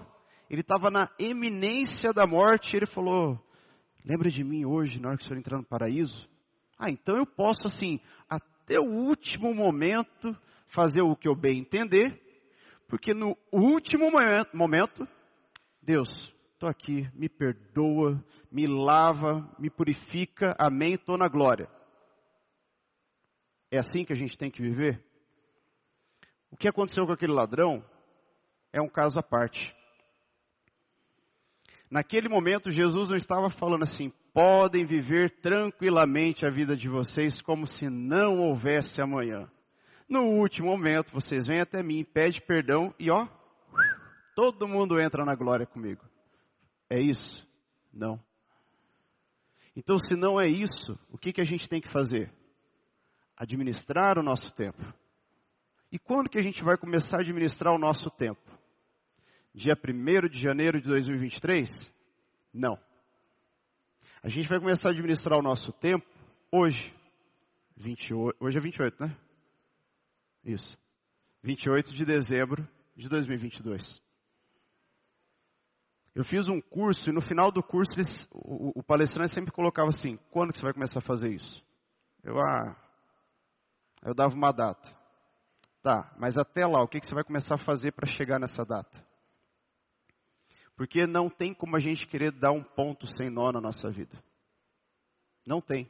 ele 0.50 0.62
estava 0.62 0.90
na 0.90 1.10
eminência 1.20 2.14
da 2.14 2.26
morte. 2.26 2.76
Ele 2.76 2.86
falou: 2.86 3.40
Lembra 4.04 4.30
de 4.30 4.44
mim 4.44 4.66
hoje, 4.66 5.00
na 5.00 5.10
hora 5.10 5.18
que 5.18 5.24
o 5.24 5.28
senhor 5.28 5.40
entrar 5.40 5.58
no 5.58 5.66
paraíso? 5.66 6.30
Ah, 6.78 6.90
então 6.90 7.18
eu 7.18 7.26
posso, 7.26 7.68
assim, 7.68 8.00
até 8.30 8.80
o 8.80 8.84
último 8.84 9.54
momento, 9.54 10.36
fazer 10.68 11.02
o 11.02 11.16
que 11.16 11.28
eu 11.28 11.36
bem 11.36 11.60
entender, 11.60 12.22
porque 12.88 13.14
no 13.14 13.38
último 13.52 14.12
momento, 14.54 15.08
Deus, 15.82 16.10
estou 16.54 16.70
aqui, 16.70 17.10
me 17.14 17.30
perdoa, 17.30 18.24
me 18.52 18.68
lava, 18.68 19.50
me 19.58 19.70
purifica, 19.70 20.56
amém, 20.60 20.96
estou 20.96 21.18
na 21.18 21.28
glória. 21.28 21.70
É 23.72 23.78
assim 23.78 24.06
que 24.06 24.14
a 24.14 24.16
gente 24.16 24.38
tem 24.38 24.52
que 24.52 24.62
viver? 24.62 25.04
O 26.56 26.58
que 26.58 26.70
aconteceu 26.70 27.06
com 27.06 27.12
aquele 27.12 27.34
ladrão 27.34 27.84
é 28.72 28.82
um 28.82 28.88
caso 28.88 29.20
à 29.20 29.22
parte. 29.22 29.76
Naquele 31.92 32.30
momento, 32.30 32.72
Jesus 32.72 33.10
não 33.10 33.18
estava 33.18 33.50
falando 33.50 33.84
assim: 33.84 34.10
podem 34.34 34.86
viver 34.86 35.42
tranquilamente 35.42 36.46
a 36.46 36.50
vida 36.50 36.74
de 36.74 36.88
vocês 36.88 37.42
como 37.42 37.68
se 37.68 37.90
não 37.90 38.40
houvesse 38.40 39.02
amanhã. 39.02 39.52
No 40.08 40.22
último 40.40 40.70
momento, 40.70 41.12
vocês 41.12 41.46
vêm 41.46 41.60
até 41.60 41.84
mim, 41.84 42.06
pede 42.06 42.40
perdão 42.40 42.96
e 42.98 43.12
ó, 43.12 43.28
todo 44.34 44.66
mundo 44.66 44.98
entra 44.98 45.26
na 45.26 45.36
glória 45.36 45.66
comigo. 45.66 46.06
É 46.90 46.98
isso? 46.98 47.46
Não. 47.94 48.18
Então, 49.76 50.00
se 50.00 50.16
não 50.16 50.40
é 50.40 50.48
isso, 50.48 50.98
o 51.12 51.18
que, 51.18 51.34
que 51.34 51.42
a 51.42 51.46
gente 51.46 51.68
tem 51.68 51.82
que 51.82 51.92
fazer? 51.92 52.32
administrar 53.38 54.18
o 54.18 54.24
nosso 54.24 54.54
tempo. 54.54 54.82
E 55.92 56.00
quando 56.00 56.30
que 56.30 56.38
a 56.38 56.42
gente 56.42 56.64
vai 56.64 56.78
começar 56.78 57.18
a 57.18 57.22
administrar 57.22 57.74
o 57.74 57.78
nosso 57.78 58.10
tempo? 58.12 58.42
Dia 59.54 59.78
1 59.78 60.30
de 60.30 60.40
janeiro 60.40 60.82
de 60.82 60.88
2023? 60.88 61.70
Não. 62.54 62.78
A 64.22 64.28
gente 64.28 64.50
vai 64.50 64.60
começar 64.60 64.90
a 64.90 64.92
administrar 64.92 65.38
o 65.38 65.44
nosso 65.44 65.72
tempo 65.74 66.06
hoje. 66.52 66.94
28, 67.78 68.38
hoje 68.44 68.58
é 68.58 68.62
28, 68.62 69.04
né? 69.04 69.16
Isso. 70.44 70.78
28 71.44 71.94
de 71.94 72.06
dezembro 72.06 72.68
de 72.96 73.08
2022. 73.08 74.02
Eu 76.16 76.24
fiz 76.24 76.48
um 76.48 76.62
curso 76.62 77.10
e 77.10 77.14
no 77.14 77.22
final 77.22 77.52
do 77.52 77.62
curso 77.62 77.92
eles, 77.94 78.28
o, 78.32 78.80
o, 78.80 78.84
palestrante 78.84 79.34
sempre 79.34 79.52
colocava 79.52 79.90
assim: 79.90 80.18
quando 80.32 80.52
que 80.52 80.58
você 80.58 80.64
vai 80.64 80.74
começar 80.74 81.00
a 81.00 81.04
fazer 81.04 81.30
isso? 81.30 81.64
Eu, 82.24 82.40
ah, 82.40 82.76
eu 84.02 84.14
dava 84.16 84.34
uma 84.34 84.52
data. 84.52 85.05
Tá, 85.86 86.12
mas 86.18 86.36
até 86.36 86.66
lá, 86.66 86.82
o 86.82 86.88
que, 86.88 87.00
que 87.00 87.06
você 87.06 87.14
vai 87.14 87.24
começar 87.24 87.54
a 87.54 87.60
fazer 87.60 87.92
para 87.92 88.08
chegar 88.08 88.40
nessa 88.40 88.66
data? 88.66 89.06
Porque 90.76 91.06
não 91.06 91.30
tem 91.30 91.54
como 91.54 91.76
a 91.76 91.80
gente 91.80 92.08
querer 92.08 92.32
dar 92.32 92.52
um 92.52 92.64
ponto 92.64 93.06
sem 93.16 93.30
nó 93.30 93.52
na 93.52 93.62
nossa 93.62 93.92
vida. 93.92 94.18
Não 95.46 95.62
tem. 95.62 95.88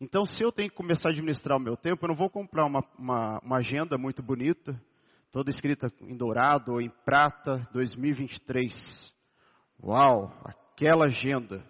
Então, 0.00 0.24
se 0.24 0.42
eu 0.42 0.50
tenho 0.50 0.70
que 0.70 0.74
começar 0.74 1.10
a 1.10 1.12
administrar 1.12 1.58
o 1.58 1.60
meu 1.60 1.76
tempo, 1.76 2.02
eu 2.02 2.08
não 2.08 2.16
vou 2.16 2.30
comprar 2.30 2.64
uma, 2.64 2.82
uma, 2.98 3.38
uma 3.40 3.56
agenda 3.58 3.98
muito 3.98 4.22
bonita, 4.22 4.74
toda 5.30 5.50
escrita 5.50 5.92
em 6.00 6.16
dourado 6.16 6.72
ou 6.72 6.80
em 6.80 6.88
prata 7.04 7.68
2023. 7.74 8.72
Uau, 9.82 10.32
aquela 10.46 11.04
agenda. 11.04 11.62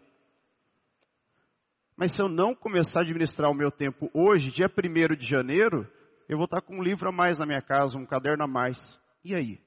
Mas 1.97 2.15
se 2.15 2.23
eu 2.23 2.29
não 2.29 2.55
começar 2.55 3.01
a 3.01 3.03
administrar 3.03 3.51
o 3.51 3.57
meu 3.57 3.73
tempo 3.73 4.09
hoje, 4.15 4.53
dia 4.53 4.71
1 4.71 5.17
de 5.17 5.27
janeiro, 5.27 5.91
eu 6.29 6.37
vou 6.37 6.45
estar 6.45 6.61
com 6.61 6.77
um 6.77 6.83
livro 6.83 7.09
a 7.09 7.13
mais 7.13 7.39
na 7.39 7.47
minha 7.47 7.63
casa, 7.63 7.99
um 7.99 8.07
caderno 8.07 8.45
a 8.45 8.47
mais. 8.47 8.79
E 9.25 9.35
aí? 9.35 9.61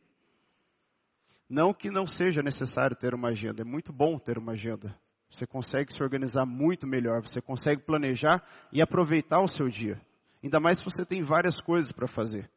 Não 1.49 1.73
que 1.73 1.91
não 1.91 2.07
seja 2.07 2.41
necessário 2.41 2.95
ter 2.95 3.13
uma 3.13 3.29
agenda, 3.29 3.61
é 3.61 3.65
muito 3.65 3.93
bom 3.93 4.17
ter 4.17 4.37
uma 4.37 4.53
agenda. 4.53 4.97
Você 5.31 5.45
consegue 5.45 5.93
se 5.93 6.01
organizar 6.01 6.45
muito 6.45 6.87
melhor, 6.87 7.21
você 7.21 7.41
consegue 7.41 7.81
planejar 7.81 8.43
e 8.71 8.81
aproveitar 8.81 9.41
o 9.41 9.47
seu 9.47 9.67
dia. 9.69 10.01
Ainda 10.43 10.59
mais 10.59 10.79
se 10.79 10.85
você 10.85 11.05
tem 11.05 11.23
várias 11.23 11.59
coisas 11.61 11.91
para 11.91 12.07
fazer. 12.07 12.49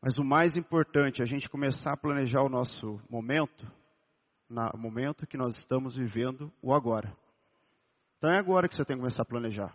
Mas 0.00 0.18
o 0.18 0.24
mais 0.24 0.56
importante 0.56 1.20
é 1.20 1.24
a 1.24 1.26
gente 1.26 1.48
começar 1.48 1.92
a 1.92 1.96
planejar 1.96 2.42
o 2.42 2.48
nosso 2.48 3.00
momento, 3.08 3.66
no 4.48 4.78
momento 4.78 5.26
que 5.26 5.36
nós 5.36 5.56
estamos 5.58 5.96
vivendo, 5.96 6.52
o 6.62 6.72
agora. 6.72 7.14
Então 8.16 8.30
é 8.30 8.38
agora 8.38 8.68
que 8.68 8.76
você 8.76 8.84
tem 8.84 8.96
que 8.96 9.00
começar 9.00 9.22
a 9.22 9.26
planejar. 9.26 9.74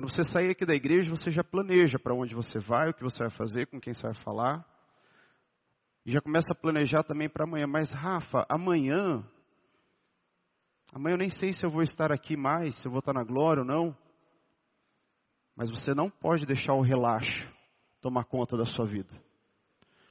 Quando 0.00 0.14
você 0.14 0.26
sair 0.30 0.48
aqui 0.48 0.64
da 0.64 0.74
igreja, 0.74 1.10
você 1.10 1.30
já 1.30 1.44
planeja 1.44 1.98
para 1.98 2.14
onde 2.14 2.34
você 2.34 2.58
vai, 2.58 2.88
o 2.88 2.94
que 2.94 3.02
você 3.02 3.18
vai 3.18 3.30
fazer, 3.32 3.66
com 3.66 3.78
quem 3.78 3.92
você 3.92 4.00
vai 4.00 4.14
falar. 4.14 4.64
E 6.06 6.12
já 6.12 6.22
começa 6.22 6.50
a 6.52 6.54
planejar 6.54 7.02
também 7.02 7.28
para 7.28 7.44
amanhã. 7.44 7.66
Mas, 7.66 7.92
Rafa, 7.92 8.46
amanhã. 8.48 9.22
Amanhã 10.90 11.12
eu 11.12 11.18
nem 11.18 11.28
sei 11.28 11.52
se 11.52 11.66
eu 11.66 11.68
vou 11.68 11.82
estar 11.82 12.10
aqui 12.10 12.34
mais, 12.34 12.74
se 12.80 12.88
eu 12.88 12.90
vou 12.90 13.00
estar 13.00 13.12
na 13.12 13.22
glória 13.22 13.60
ou 13.60 13.66
não. 13.66 13.94
Mas 15.54 15.68
você 15.68 15.92
não 15.92 16.08
pode 16.08 16.46
deixar 16.46 16.72
o 16.72 16.80
relaxo 16.80 17.46
tomar 18.00 18.24
conta 18.24 18.56
da 18.56 18.64
sua 18.64 18.86
vida. 18.86 19.12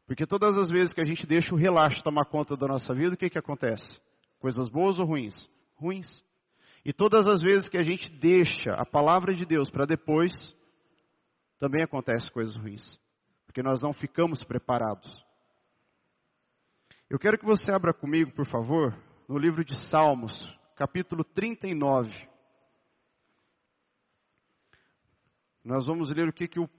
Porque 0.06 0.28
todas 0.28 0.56
as 0.56 0.70
vezes 0.70 0.94
que 0.94 1.02
a 1.02 1.06
gente 1.06 1.26
deixa 1.26 1.52
o 1.52 1.58
relaxo 1.58 2.04
tomar 2.04 2.26
conta 2.26 2.56
da 2.56 2.68
nossa 2.68 2.94
vida, 2.94 3.16
o 3.16 3.18
que, 3.18 3.28
que 3.28 3.40
acontece? 3.40 4.00
Coisas 4.38 4.70
boas 4.70 5.00
ou 5.00 5.08
ruins? 5.08 5.50
Ruins. 5.78 6.24
E 6.86 6.94
todas 6.94 7.28
as 7.28 7.42
vezes 7.42 7.68
que 7.68 7.78
a 7.78 7.84
gente 7.84 8.10
deixa 8.18 8.72
a 8.72 8.86
palavra 8.86 9.34
de 9.34 9.46
Deus 9.46 9.70
para 9.70 9.86
depois, 9.86 10.32
também 11.60 11.84
acontecem 11.84 12.32
coisas 12.32 12.56
ruins. 12.56 13.00
Porque 13.46 13.62
nós 13.62 13.82
não 13.82 13.94
ficamos 13.94 14.44
preparados. 14.44 15.10
Eu 17.10 17.20
quero 17.20 17.38
que 17.38 17.46
você 17.46 17.72
abra 17.72 17.94
comigo, 17.94 18.32
por 18.34 18.46
favor, 18.46 18.96
no 19.28 19.38
livro 19.38 19.66
de 19.66 19.76
Salmos, 19.90 20.32
capítulo 20.76 21.24
39. 21.24 22.12
Nós 25.64 25.86
vamos 25.86 26.12
ler 26.14 26.28
o 26.30 26.34
que, 26.34 26.48
que 26.48 26.60
o, 26.60 26.70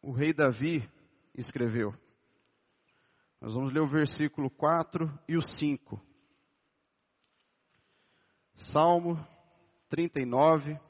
o 0.00 0.12
rei 0.12 0.32
Davi 0.32 0.88
escreveu. 1.34 1.92
Nós 3.40 3.52
vamos 3.52 3.72
ler 3.72 3.80
o 3.80 3.88
versículo 3.88 4.48
4 4.48 5.12
e 5.28 5.36
o 5.36 5.42
5. 5.42 6.00
Salmo 8.72 9.16
39, 9.88 10.80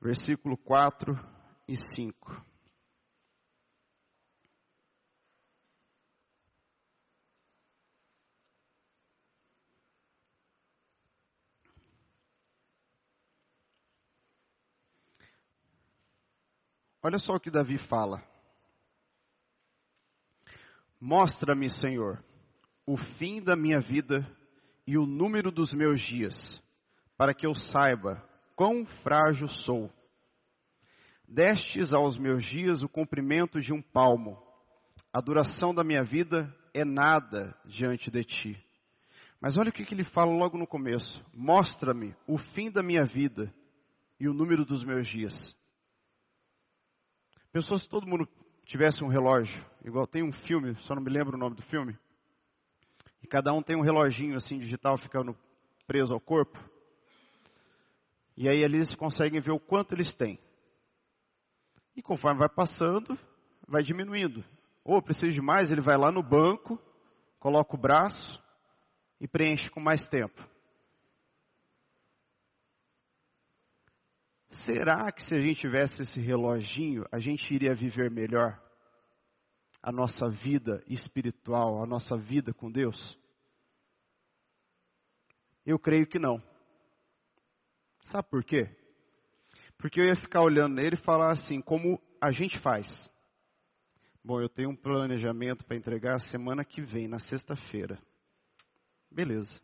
versículo 0.00 0.56
4 0.56 1.14
e 1.68 1.76
5. 1.94 2.50
Olha 17.02 17.18
só 17.18 17.34
o 17.34 17.40
que 17.40 17.50
Davi 17.50 17.78
fala. 17.78 18.22
Mostra-me, 21.00 21.70
Senhor, 21.70 22.22
o 22.84 22.96
fim 22.96 23.42
da 23.42 23.56
minha 23.56 23.80
vida 23.80 24.26
e 24.90 24.98
o 24.98 25.06
número 25.06 25.52
dos 25.52 25.72
meus 25.72 26.00
dias, 26.00 26.34
para 27.16 27.32
que 27.32 27.46
eu 27.46 27.54
saiba 27.54 28.20
quão 28.56 28.84
frágil 29.04 29.46
sou. 29.46 29.88
Destes 31.28 31.92
aos 31.92 32.18
meus 32.18 32.44
dias 32.44 32.82
o 32.82 32.88
comprimento 32.88 33.60
de 33.60 33.72
um 33.72 33.80
palmo. 33.80 34.36
A 35.12 35.20
duração 35.20 35.72
da 35.72 35.84
minha 35.84 36.02
vida 36.02 36.52
é 36.74 36.84
nada 36.84 37.56
diante 37.66 38.10
de 38.10 38.24
ti. 38.24 38.64
Mas 39.40 39.56
olha 39.56 39.70
o 39.70 39.72
que, 39.72 39.84
que 39.84 39.94
ele 39.94 40.02
fala 40.02 40.32
logo 40.32 40.58
no 40.58 40.66
começo: 40.66 41.24
Mostra-me 41.32 42.16
o 42.26 42.36
fim 42.36 42.68
da 42.68 42.82
minha 42.82 43.04
vida 43.04 43.54
e 44.18 44.28
o 44.28 44.34
número 44.34 44.64
dos 44.64 44.82
meus 44.82 45.06
dias, 45.06 45.32
Pensou 47.52 47.78
se 47.78 47.88
todo 47.88 48.08
mundo 48.08 48.28
tivesse 48.64 49.04
um 49.04 49.08
relógio, 49.08 49.64
igual 49.84 50.04
tem 50.04 50.24
um 50.24 50.32
filme, 50.32 50.74
só 50.82 50.96
não 50.96 51.02
me 51.02 51.10
lembro 51.10 51.36
o 51.36 51.40
nome 51.40 51.54
do 51.54 51.62
filme, 51.62 51.96
e 53.22 53.26
cada 53.26 53.52
um 53.52 53.62
tem 53.62 53.76
um 53.76 53.82
reloginho 53.82 54.36
assim 54.36 54.58
digital 54.58 54.96
ficando 54.98 55.36
preso 55.86 56.12
ao 56.12 56.20
corpo. 56.20 56.58
E 58.36 58.48
aí 58.48 58.62
eles 58.62 58.94
conseguem 58.94 59.40
ver 59.40 59.52
o 59.52 59.60
quanto 59.60 59.94
eles 59.94 60.14
têm. 60.14 60.38
E 61.94 62.02
conforme 62.02 62.38
vai 62.38 62.48
passando, 62.48 63.18
vai 63.68 63.82
diminuindo. 63.82 64.44
Ou 64.84 65.02
precisa 65.02 65.32
de 65.32 65.40
mais, 65.42 65.70
ele 65.70 65.80
vai 65.80 65.96
lá 65.96 66.10
no 66.10 66.22
banco, 66.22 66.80
coloca 67.38 67.74
o 67.74 67.80
braço 67.80 68.42
e 69.20 69.28
preenche 69.28 69.68
com 69.70 69.80
mais 69.80 70.06
tempo. 70.08 70.40
Será 74.64 75.10
que 75.12 75.22
se 75.24 75.34
a 75.34 75.38
gente 75.38 75.60
tivesse 75.60 76.02
esse 76.02 76.20
reloginho, 76.20 77.04
a 77.12 77.18
gente 77.18 77.52
iria 77.52 77.74
viver 77.74 78.10
melhor 78.10 78.60
a 79.82 79.90
nossa 79.90 80.28
vida 80.28 80.82
espiritual, 80.86 81.82
a 81.82 81.86
nossa 81.86 82.16
vida 82.16 82.52
com 82.52 82.70
Deus? 82.70 83.18
Eu 85.64 85.78
creio 85.78 86.06
que 86.06 86.18
não. 86.18 86.42
Sabe 88.04 88.28
por 88.28 88.44
quê? 88.44 88.68
Porque 89.78 90.00
eu 90.00 90.04
ia 90.04 90.16
ficar 90.16 90.42
olhando 90.42 90.74
nele 90.74 90.96
e 90.96 91.04
falar 91.04 91.32
assim, 91.32 91.60
como 91.60 92.00
a 92.20 92.30
gente 92.30 92.58
faz. 92.60 92.86
Bom, 94.22 94.40
eu 94.40 94.48
tenho 94.48 94.70
um 94.70 94.76
planejamento 94.76 95.64
para 95.64 95.76
entregar 95.76 96.20
semana 96.20 96.64
que 96.64 96.82
vem, 96.82 97.08
na 97.08 97.18
sexta-feira. 97.18 97.98
Beleza. 99.10 99.60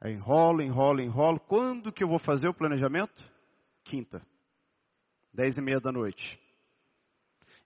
Aí 0.00 0.14
enrolo, 0.14 0.62
enrolo, 0.62 1.00
enrolo. 1.00 1.38
Quando 1.40 1.92
que 1.92 2.02
eu 2.02 2.08
vou 2.08 2.18
fazer 2.18 2.48
o 2.48 2.54
planejamento? 2.54 3.32
quinta, 3.84 4.24
dez 5.32 5.56
e 5.56 5.60
meia 5.60 5.80
da 5.80 5.92
noite. 5.92 6.40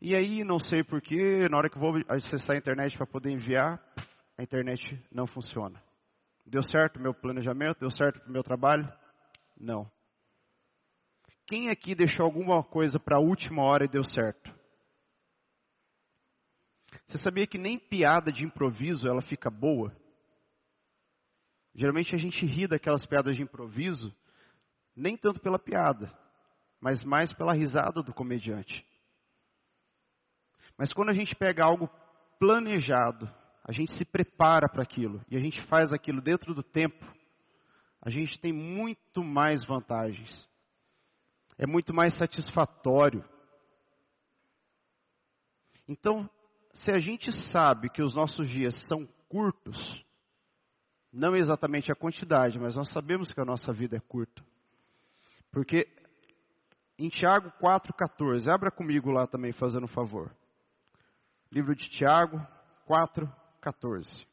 E 0.00 0.14
aí, 0.14 0.44
não 0.44 0.58
sei 0.58 0.84
porquê, 0.84 1.48
na 1.48 1.56
hora 1.56 1.70
que 1.70 1.78
vou 1.78 1.94
acessar 2.08 2.54
a 2.54 2.58
internet 2.58 2.96
para 2.96 3.06
poder 3.06 3.30
enviar, 3.30 3.82
a 4.36 4.42
internet 4.42 4.82
não 5.10 5.26
funciona. 5.26 5.82
Deu 6.44 6.62
certo 6.62 6.96
o 6.96 7.02
meu 7.02 7.14
planejamento? 7.14 7.80
Deu 7.80 7.90
certo 7.90 8.24
o 8.26 8.30
meu 8.30 8.42
trabalho? 8.42 8.86
Não. 9.58 9.90
Quem 11.46 11.70
aqui 11.70 11.94
deixou 11.94 12.24
alguma 12.24 12.62
coisa 12.62 13.00
para 13.00 13.16
a 13.16 13.20
última 13.20 13.62
hora 13.62 13.84
e 13.84 13.88
deu 13.88 14.04
certo? 14.04 14.54
Você 17.06 17.18
sabia 17.18 17.46
que 17.46 17.58
nem 17.58 17.78
piada 17.78 18.32
de 18.32 18.44
improviso 18.44 19.08
ela 19.08 19.22
fica 19.22 19.48
boa? 19.48 19.96
Geralmente 21.74 22.14
a 22.14 22.18
gente 22.18 22.44
ri 22.44 22.66
daquelas 22.66 23.06
piadas 23.06 23.36
de 23.36 23.42
improviso 23.42 24.14
nem 24.94 25.16
tanto 25.16 25.40
pela 25.40 25.58
piada, 25.58 26.10
mas 26.80 27.04
mais 27.04 27.32
pela 27.32 27.52
risada 27.52 28.02
do 28.02 28.14
comediante. 28.14 28.84
Mas 30.78 30.92
quando 30.92 31.10
a 31.10 31.14
gente 31.14 31.34
pega 31.34 31.64
algo 31.64 31.88
planejado, 32.38 33.28
a 33.64 33.72
gente 33.72 33.92
se 33.92 34.04
prepara 34.04 34.68
para 34.68 34.82
aquilo 34.82 35.24
e 35.28 35.36
a 35.36 35.40
gente 35.40 35.60
faz 35.66 35.92
aquilo 35.92 36.20
dentro 36.20 36.54
do 36.54 36.62
tempo, 36.62 37.04
a 38.00 38.10
gente 38.10 38.38
tem 38.38 38.52
muito 38.52 39.24
mais 39.24 39.64
vantagens. 39.64 40.48
É 41.58 41.66
muito 41.66 41.92
mais 41.94 42.16
satisfatório. 42.16 43.24
Então, 45.88 46.28
se 46.72 46.90
a 46.90 46.98
gente 46.98 47.32
sabe 47.50 47.88
que 47.88 48.02
os 48.02 48.14
nossos 48.14 48.48
dias 48.48 48.74
são 48.86 49.08
curtos, 49.28 50.04
não 51.12 51.34
exatamente 51.34 51.90
a 51.90 51.96
quantidade, 51.96 52.58
mas 52.58 52.76
nós 52.76 52.90
sabemos 52.92 53.32
que 53.32 53.40
a 53.40 53.44
nossa 53.44 53.72
vida 53.72 53.96
é 53.96 54.00
curta. 54.00 54.44
Porque 55.50 55.88
em 56.98 57.08
Tiago 57.08 57.50
4,14, 57.60 58.48
abra 58.48 58.70
comigo 58.70 59.10
lá 59.10 59.26
também, 59.26 59.52
fazendo 59.52 59.84
um 59.84 59.88
favor. 59.88 60.30
Livro 61.56 61.74
de 61.74 61.88
Tiago 61.88 62.36
4,14. 62.86 64.26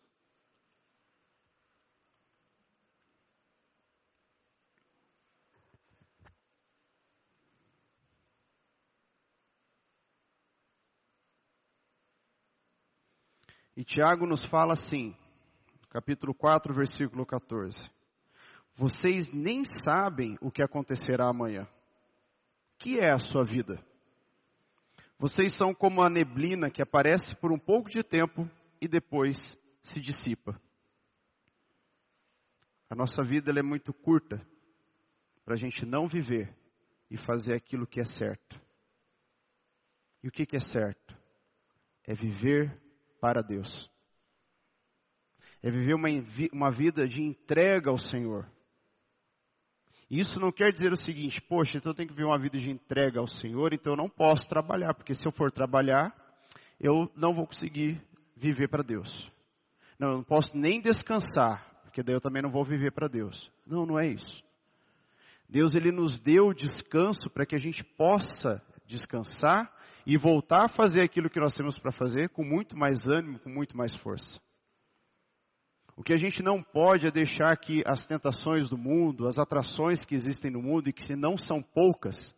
E 13.78 13.86
Tiago 13.86 14.26
nos 14.26 14.46
fala 14.48 14.74
assim, 14.74 15.16
capítulo 15.92 16.34
4, 16.34 16.74
versículo 16.74 17.26
14: 17.26 17.90
Vocês 18.76 19.32
nem 19.32 19.64
sabem 19.86 20.38
o 20.42 20.52
que 20.52 20.62
acontecerá 20.62 21.30
amanhã. 21.30 21.66
Que 22.78 23.00
é 23.00 23.14
a 23.14 23.20
sua 23.20 23.46
vida? 23.46 23.82
Vocês 25.24 25.56
são 25.56 25.74
como 25.74 26.02
a 26.02 26.10
neblina 26.10 26.70
que 26.70 26.82
aparece 26.82 27.34
por 27.38 27.50
um 27.50 27.58
pouco 27.58 27.90
de 27.90 28.04
tempo 28.04 28.46
e 28.82 28.90
depois 28.90 29.38
se 29.82 30.02
dissipa. 30.02 30.62
A 32.90 32.94
nossa 32.94 33.24
vida 33.24 33.50
é 33.58 33.64
muito 33.64 33.94
curta 33.94 34.46
para 35.46 35.54
a 35.54 35.58
gente 35.58 35.86
não 35.86 36.10
viver 36.10 36.54
e 37.10 37.16
fazer 37.16 37.54
aquilo 37.54 37.88
que 37.88 38.02
é 38.02 38.04
certo. 38.04 38.60
E 40.22 40.28
o 40.28 40.32
que, 40.32 40.46
que 40.46 40.58
é 40.58 40.60
certo? 40.60 41.18
É 42.04 42.14
viver 42.14 42.78
para 43.22 43.42
Deus. 43.42 43.90
É 45.62 45.72
viver 45.72 45.94
uma, 45.94 46.10
uma 46.52 46.70
vida 46.70 47.08
de 47.08 47.22
entrega 47.22 47.90
ao 47.90 47.98
Senhor. 47.98 48.46
Isso 50.10 50.39
não 50.39 50.52
quer 50.52 50.72
dizer 50.72 50.92
o 50.92 50.98
seguinte, 50.98 51.42
poxa, 51.42 51.78
então 51.78 51.92
eu 51.92 51.96
tenho 51.96 52.10
que 52.10 52.16
viver 52.16 52.28
uma 52.28 52.38
vida 52.38 52.58
de 52.58 52.70
entrega 52.70 53.20
ao 53.20 53.28
Senhor, 53.28 53.74
então 53.74 53.94
eu 53.94 53.98
não 53.98 54.10
posso 54.10 54.48
trabalhar, 54.48 54.94
porque 54.94 55.16
se 55.16 55.26
eu 55.26 55.32
for 55.32 55.52
trabalhar, 55.52 56.13
eu 56.80 57.10
não 57.16 57.34
vou 57.34 57.48
conseguir 57.48 58.02
viver 58.36 58.68
para 58.68 58.84
Deus. 58.84 59.32
Não, 59.98 60.10
eu 60.10 60.18
não 60.18 60.24
posso 60.24 60.56
nem 60.58 60.82
descansar, 60.82 61.66
porque 61.84 62.04
daí 62.04 62.16
eu 62.16 62.22
também 62.22 62.42
não 62.42 62.52
vou 62.52 62.63
viver 62.63 62.92
para 62.92 63.08
Deus. 63.08 63.52
Não, 63.66 63.86
não 63.86 64.00
é 64.00 64.08
isso. 64.08 64.44
Deus 65.48 65.76
ele 65.76 65.92
nos 65.92 66.20
deu 66.20 66.54
descanso 66.54 67.30
para 67.30 67.46
que 67.46 67.56
a 67.56 67.60
gente 67.60 67.84
possa 67.84 68.62
descansar 68.88 69.72
e 70.06 70.18
voltar 70.18 70.66
a 70.66 70.70
fazer 70.70 71.02
aquilo 71.02 71.30
que 71.30 71.39
nós 71.39 71.54
temos 71.54 71.78
para 71.80 71.92
fazer 71.92 72.30
com 72.30 72.44
muito 72.44 72.78
mais 72.78 73.08
ânimo, 73.08 73.39
com 73.39 73.50
muito 73.50 73.78
mais 73.78 73.96
força. 73.98 74.39
O 75.95 76.03
que 76.03 76.13
a 76.13 76.17
gente 76.17 76.41
não 76.41 76.62
pode 76.62 77.06
é 77.06 77.12
deixar 77.12 77.56
que 77.58 77.84
as 77.86 78.03
tentações 78.06 78.69
do 78.69 78.77
mundo, 78.77 79.27
as 79.27 79.38
atrações 79.38 80.03
que 80.03 80.15
existem 80.15 80.49
no 80.49 80.62
mundo 80.62 80.89
e 80.89 80.93
que 80.93 81.06
se 81.06 81.15
não 81.15 81.38
são 81.38 81.62
poucas, 81.62 82.36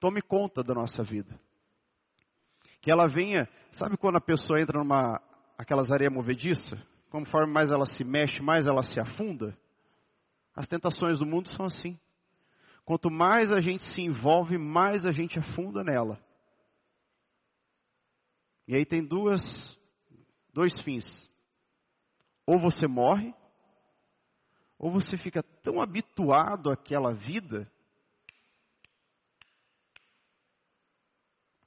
tome 0.00 0.20
conta 0.20 0.62
da 0.62 0.74
nossa 0.74 1.02
vida. 1.02 1.38
Que 2.82 2.90
ela 2.90 3.08
venha, 3.08 3.48
sabe 3.72 3.96
quando 3.96 4.16
a 4.16 4.20
pessoa 4.20 4.60
entra 4.60 4.78
numa 4.78 5.20
aquelas 5.56 5.90
areias 5.90 6.12
movediças, 6.12 6.78
conforme 7.10 7.52
mais 7.52 7.70
ela 7.70 7.86
se 7.86 8.04
mexe, 8.04 8.42
mais 8.42 8.66
ela 8.66 8.82
se 8.82 9.00
afunda? 9.00 9.56
As 10.54 10.66
tentações 10.66 11.18
do 11.18 11.26
mundo 11.26 11.48
são 11.48 11.66
assim. 11.66 11.98
Quanto 12.84 13.10
mais 13.10 13.50
a 13.52 13.60
gente 13.60 13.82
se 13.94 14.02
envolve, 14.02 14.58
mais 14.58 15.06
a 15.06 15.12
gente 15.12 15.38
afunda 15.38 15.82
nela. 15.82 16.18
E 18.66 18.74
aí 18.74 18.84
tem 18.84 19.04
duas, 19.04 19.40
dois 20.52 20.78
fins. 20.82 21.27
Ou 22.48 22.58
você 22.58 22.86
morre, 22.86 23.34
ou 24.78 24.90
você 24.90 25.18
fica 25.18 25.42
tão 25.62 25.82
habituado 25.82 26.70
àquela 26.70 27.12
vida 27.12 27.70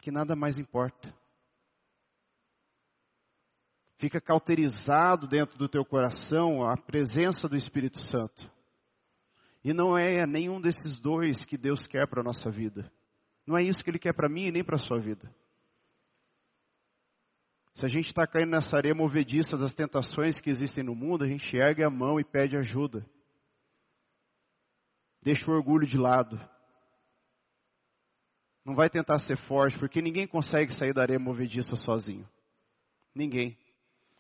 que 0.02 0.10
nada 0.10 0.36
mais 0.36 0.58
importa. 0.58 1.13
Fica 4.00 4.20
cauterizado 4.20 5.28
dentro 5.28 5.56
do 5.56 5.70
teu 5.70 5.86
coração 5.86 6.67
a 6.67 6.76
presença 6.76 7.48
do 7.48 7.56
Espírito 7.56 8.00
Santo. 8.06 8.52
E 9.63 9.76
não 9.76 9.96
é 9.96 10.26
nenhum 10.26 10.60
desses 10.60 11.00
dois 11.00 11.46
que 11.46 11.60
Deus 11.60 11.86
quer 11.86 12.10
para 12.10 12.22
a 12.22 12.24
nossa 12.24 12.50
vida. 12.50 12.91
Não 13.46 13.56
é 13.56 13.62
isso 13.62 13.84
que 13.84 13.91
Ele 13.91 14.00
quer 14.00 14.15
para 14.15 14.28
mim 14.28 14.46
e 14.46 14.52
nem 14.52 14.63
para 14.63 14.78
a 14.78 14.80
sua 14.80 15.00
vida. 15.00 15.32
Se 17.73 17.86
a 17.86 17.88
gente 17.88 18.07
está 18.07 18.27
caindo 18.27 18.51
nessa 18.51 18.75
areia 18.75 18.93
movediça 18.93 19.57
das 19.57 19.73
tentações 19.73 20.39
que 20.41 20.49
existem 20.49 20.84
no 20.84 20.93
mundo, 20.93 21.23
a 21.23 21.27
gente 21.27 21.55
ergue 21.55 21.84
a 21.84 21.89
mão 21.89 22.19
e 22.19 22.23
pede 22.23 22.57
ajuda. 22.57 23.05
Deixa 25.23 25.49
o 25.49 25.53
orgulho 25.53 25.88
de 25.88 25.97
lado. 25.97 26.39
Não 28.65 28.75
vai 28.75 28.89
tentar 28.89 29.19
ser 29.19 29.38
forte, 29.38 29.79
porque 29.79 30.01
ninguém 30.01 30.27
consegue 30.27 30.73
sair 30.73 30.93
da 30.93 31.01
areia 31.01 31.19
movediça 31.19 31.75
sozinho. 31.77 32.27
Ninguém. 33.15 33.57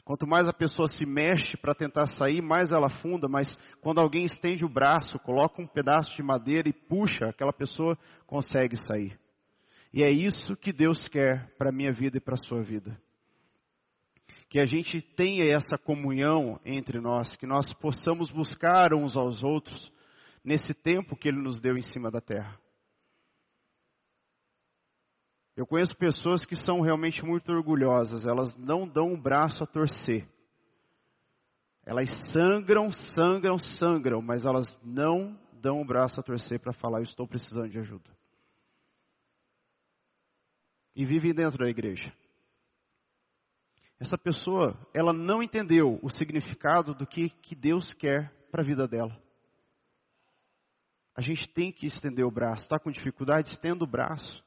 Quanto 0.03 0.25
mais 0.25 0.47
a 0.47 0.53
pessoa 0.53 0.87
se 0.87 1.05
mexe 1.05 1.57
para 1.57 1.75
tentar 1.75 2.07
sair, 2.07 2.41
mais 2.41 2.71
ela 2.71 2.87
afunda, 2.87 3.27
mas 3.27 3.55
quando 3.81 3.99
alguém 3.99 4.25
estende 4.25 4.65
o 4.65 4.69
braço, 4.69 5.19
coloca 5.19 5.61
um 5.61 5.67
pedaço 5.67 6.15
de 6.15 6.23
madeira 6.23 6.69
e 6.69 6.73
puxa, 6.73 7.27
aquela 7.27 7.53
pessoa 7.53 7.97
consegue 8.25 8.77
sair. 8.87 9.19
E 9.93 10.01
é 10.01 10.09
isso 10.09 10.55
que 10.55 10.73
Deus 10.73 11.07
quer 11.09 11.53
para 11.57 11.69
a 11.69 11.73
minha 11.73 11.91
vida 11.91 12.17
e 12.17 12.21
para 12.21 12.33
a 12.35 12.43
sua 12.43 12.63
vida 12.63 12.97
que 14.51 14.59
a 14.59 14.65
gente 14.65 15.01
tenha 15.01 15.45
essa 15.45 15.77
comunhão 15.77 16.59
entre 16.65 16.99
nós, 16.99 17.37
que 17.37 17.47
nós 17.47 17.73
possamos 17.75 18.29
buscar 18.29 18.93
uns 18.93 19.15
aos 19.15 19.41
outros 19.41 19.89
nesse 20.43 20.73
tempo 20.73 21.15
que 21.15 21.29
Ele 21.29 21.41
nos 21.41 21.61
deu 21.61 21.77
em 21.77 21.81
cima 21.81 22.11
da 22.11 22.19
terra. 22.19 22.59
Eu 25.55 25.65
conheço 25.65 25.95
pessoas 25.95 26.45
que 26.45 26.57
são 26.57 26.81
realmente 26.81 27.23
muito 27.23 27.49
orgulhosas, 27.49 28.27
elas 28.27 28.53
não 28.57 28.85
dão 28.85 29.13
o 29.13 29.17
braço 29.17 29.63
a 29.63 29.67
torcer. 29.67 30.27
Elas 31.85 32.09
sangram, 32.33 32.91
sangram, 32.91 33.57
sangram, 33.57 34.21
mas 34.21 34.45
elas 34.45 34.65
não 34.83 35.39
dão 35.61 35.81
o 35.81 35.85
braço 35.85 36.19
a 36.19 36.23
torcer 36.23 36.59
para 36.59 36.73
falar: 36.73 36.99
Eu 36.99 37.03
estou 37.03 37.25
precisando 37.25 37.69
de 37.69 37.79
ajuda. 37.79 38.11
E 40.93 41.05
vivem 41.05 41.33
dentro 41.33 41.57
da 41.57 41.69
igreja. 41.69 42.13
Essa 44.01 44.17
pessoa, 44.17 44.75
ela 44.95 45.13
não 45.13 45.43
entendeu 45.43 45.99
o 46.01 46.09
significado 46.09 46.95
do 46.95 47.05
que, 47.05 47.29
que 47.29 47.53
Deus 47.53 47.93
quer 47.93 48.33
para 48.49 48.63
a 48.63 48.65
vida 48.65 48.87
dela. 48.87 49.15
A 51.15 51.21
gente 51.21 51.47
tem 51.49 51.71
que 51.71 51.85
estender 51.85 52.25
o 52.25 52.31
braço. 52.31 52.63
Está 52.63 52.79
com 52.79 52.89
dificuldade? 52.89 53.49
Estenda 53.49 53.83
o 53.83 53.87
braço. 53.87 54.43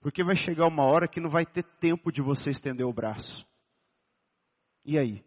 Porque 0.00 0.24
vai 0.24 0.34
chegar 0.34 0.66
uma 0.66 0.82
hora 0.82 1.06
que 1.06 1.20
não 1.20 1.30
vai 1.30 1.46
ter 1.46 1.62
tempo 1.78 2.10
de 2.10 2.20
você 2.20 2.50
estender 2.50 2.84
o 2.84 2.92
braço. 2.92 3.46
E 4.84 4.98
aí? 4.98 5.20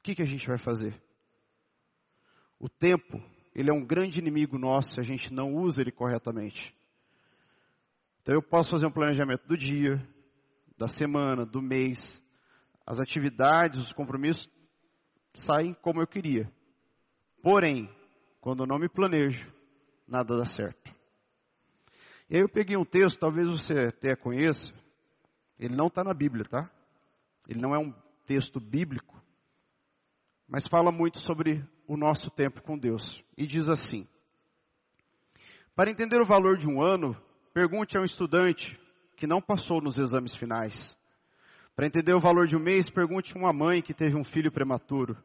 O 0.00 0.02
que, 0.02 0.14
que 0.14 0.22
a 0.22 0.26
gente 0.26 0.46
vai 0.46 0.58
fazer? 0.58 1.02
O 2.60 2.68
tempo, 2.68 3.22
ele 3.54 3.70
é 3.70 3.72
um 3.72 3.86
grande 3.86 4.18
inimigo 4.18 4.58
nosso 4.58 4.90
se 4.90 5.00
a 5.00 5.02
gente 5.02 5.32
não 5.32 5.54
usa 5.54 5.80
ele 5.80 5.90
corretamente. 5.90 6.76
Então 8.20 8.34
eu 8.34 8.42
posso 8.42 8.70
fazer 8.70 8.84
um 8.86 8.92
planejamento 8.92 9.46
do 9.48 9.56
dia, 9.56 10.06
da 10.76 10.88
semana, 10.88 11.46
do 11.46 11.62
mês, 11.62 12.22
as 12.86 13.00
atividades, 13.00 13.80
os 13.80 13.92
compromissos 13.92 14.48
saem 15.46 15.74
como 15.74 16.00
eu 16.00 16.06
queria. 16.06 16.50
Porém, 17.42 17.90
quando 18.40 18.62
eu 18.62 18.66
não 18.66 18.78
me 18.78 18.88
planejo, 18.88 19.52
nada 20.06 20.36
dá 20.36 20.46
certo. 20.46 20.94
E 22.28 22.36
aí 22.36 22.42
eu 22.42 22.48
peguei 22.48 22.76
um 22.76 22.84
texto, 22.84 23.18
talvez 23.18 23.48
você 23.48 23.86
até 23.88 24.14
conheça, 24.16 24.72
ele 25.58 25.74
não 25.74 25.86
está 25.86 26.02
na 26.02 26.14
Bíblia, 26.14 26.44
tá? 26.44 26.70
Ele 27.48 27.60
não 27.60 27.74
é 27.74 27.78
um 27.78 27.92
texto 28.26 28.58
bíblico, 28.58 29.20
mas 30.48 30.66
fala 30.68 30.90
muito 30.90 31.18
sobre 31.20 31.64
o 31.86 31.96
nosso 31.96 32.30
tempo 32.30 32.62
com 32.62 32.78
Deus. 32.78 33.22
E 33.36 33.46
diz 33.46 33.68
assim: 33.68 34.06
Para 35.74 35.90
entender 35.90 36.20
o 36.20 36.26
valor 36.26 36.56
de 36.56 36.66
um 36.66 36.82
ano, 36.82 37.14
pergunte 37.52 37.96
a 37.96 38.00
um 38.00 38.04
estudante 38.04 38.78
que 39.16 39.26
não 39.26 39.40
passou 39.40 39.80
nos 39.80 39.98
exames 39.98 40.34
finais 40.36 40.74
para 41.76 41.86
entender 41.86 42.14
o 42.14 42.20
valor 42.20 42.46
de 42.46 42.56
um 42.56 42.60
mês, 42.60 42.88
pergunte 42.88 43.32
a 43.34 43.38
uma 43.38 43.52
mãe 43.52 43.82
que 43.82 43.92
teve 43.92 44.16
um 44.16 44.22
filho 44.22 44.52
prematuro. 44.52 45.16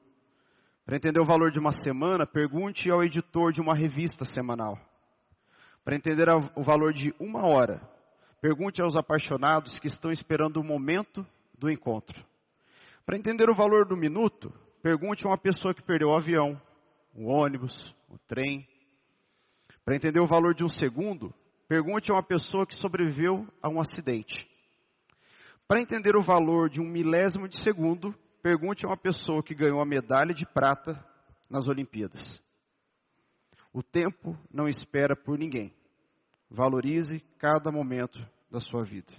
Para 0.84 0.98
entender 0.98 1.20
o 1.20 1.26
valor 1.26 1.52
de 1.52 1.60
uma 1.60 1.72
semana, 1.84 2.26
pergunte 2.26 2.90
ao 2.90 3.04
editor 3.04 3.54
de 3.54 3.62
uma 3.62 3.76
revista 3.76 4.26
semanal. 4.26 4.76
Para 5.86 5.96
entender 5.96 6.28
o 6.56 6.64
valor 6.64 6.92
de 6.92 7.14
uma 7.20 7.46
hora, 7.46 7.80
pergunte 8.42 8.82
aos 8.82 8.96
apaixonados 8.96 9.78
que 9.78 9.88
estão 9.88 10.12
esperando 10.12 10.58
o 10.58 10.64
momento 10.64 11.24
do 11.56 11.70
encontro. 11.70 12.26
Para 13.06 13.18
entender 13.18 13.48
o 13.48 13.56
valor 13.56 13.86
do 13.86 13.96
minuto, 13.96 14.52
pergunte 14.82 15.26
a 15.26 15.30
uma 15.30 15.38
pessoa 15.38 15.76
que 15.76 15.84
perdeu 15.84 16.10
o 16.10 16.16
avião, 16.16 16.60
o 17.14 17.28
ônibus, 17.28 17.96
o 18.10 18.18
trem. 18.28 18.68
Para 19.86 19.96
entender 19.96 20.20
o 20.20 20.28
valor 20.28 20.56
de 20.56 20.64
um 20.64 20.70
segundo, 20.70 21.32
pergunte 21.68 22.10
a 22.10 22.16
uma 22.16 22.24
pessoa 22.24 22.66
que 22.66 22.76
sobreviveu 22.76 23.48
a 23.62 23.70
um 23.70 23.80
acidente. 23.80 24.49
Para 25.70 25.82
entender 25.82 26.16
o 26.16 26.24
valor 26.24 26.68
de 26.68 26.82
um 26.82 26.84
milésimo 26.84 27.48
de 27.48 27.62
segundo, 27.62 28.12
pergunte 28.42 28.84
a 28.84 28.90
uma 28.90 28.98
pessoa 28.98 29.44
que 29.44 29.54
ganhou 29.54 29.80
a 29.80 29.86
medalha 29.86 30.34
de 30.34 30.44
prata 30.44 31.00
nas 31.48 31.68
Olimpíadas. 31.68 32.42
O 33.72 33.84
tempo 33.84 34.36
não 34.52 34.68
espera 34.68 35.16
por 35.16 35.38
ninguém. 35.38 35.72
Valorize 36.50 37.20
cada 37.38 37.72
momento 37.72 38.18
da 38.50 38.60
sua 38.60 38.84
vida. 38.84 39.14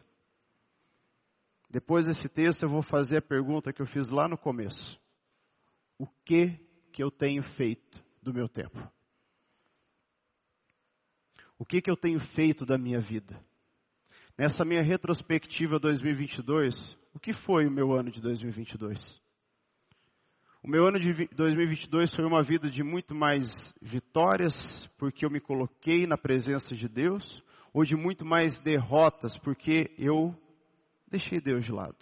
Depois 1.71 2.05
desse 2.07 2.29
texto, 2.29 2.65
eu 2.65 2.69
vou 2.69 2.83
fazer 2.83 3.19
a 3.19 3.23
pergunta 3.23 3.73
que 3.73 3.81
eu 3.81 3.87
fiz 3.87 4.11
lá 4.11 4.27
no 4.27 4.37
começo: 4.37 5.01
O 5.97 6.07
que 6.25 6.59
que 6.93 7.01
eu 7.01 7.13
tenho 7.13 7.45
feito 7.55 8.03
do 8.21 8.35
meu 8.35 8.49
tempo? 8.49 8.77
O 11.57 11.65
que 11.65 11.81
que 11.81 11.89
eu 11.89 11.97
tenho 11.97 12.19
feito 12.35 12.67
da 12.67 12.77
minha 12.77 13.01
vida? 13.01 13.41
Nessa 14.41 14.65
minha 14.65 14.81
retrospectiva 14.81 15.79
2022, 15.79 16.75
o 17.13 17.21
que 17.21 17.31
foi 17.31 17.67
o 17.67 17.71
meu 17.71 17.93
ano 17.93 18.11
de 18.11 18.23
2022? 18.23 18.99
O 20.63 20.67
meu 20.67 20.87
ano 20.87 20.99
de 20.99 21.29
2022 21.35 22.15
foi 22.17 22.25
uma 22.25 22.43
vida 22.43 22.71
de 22.71 22.83
muito 22.83 23.15
mais 23.15 23.45
vitórias, 23.83 24.55
porque 24.97 25.27
eu 25.27 25.31
me 25.31 25.41
coloquei 25.41 26.07
na 26.07 26.17
presença 26.17 26.75
de 26.75 26.89
Deus, 26.89 27.45
ou 27.71 27.85
de 27.85 27.95
muito 27.95 28.25
mais 28.25 28.59
derrotas, 28.63 29.37
porque 29.41 29.95
eu 29.99 30.35
deixei 31.07 31.39
Deus 31.39 31.67
de 31.67 31.73
lado. 31.73 31.99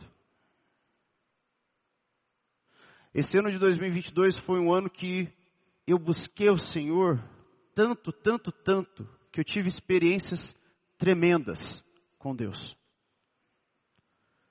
Esse 3.12 3.36
ano 3.36 3.50
de 3.50 3.58
2022 3.58 4.38
foi 4.46 4.60
um 4.60 4.72
ano 4.72 4.88
que 4.88 5.28
eu 5.88 5.98
busquei 5.98 6.50
o 6.50 6.56
Senhor 6.56 7.20
tanto, 7.74 8.12
tanto, 8.12 8.52
tanto, 8.52 9.04
que 9.32 9.40
eu 9.40 9.44
tive 9.44 9.66
experiências 9.66 10.56
tremendas 10.98 11.58
com 12.18 12.34
Deus. 12.34 12.76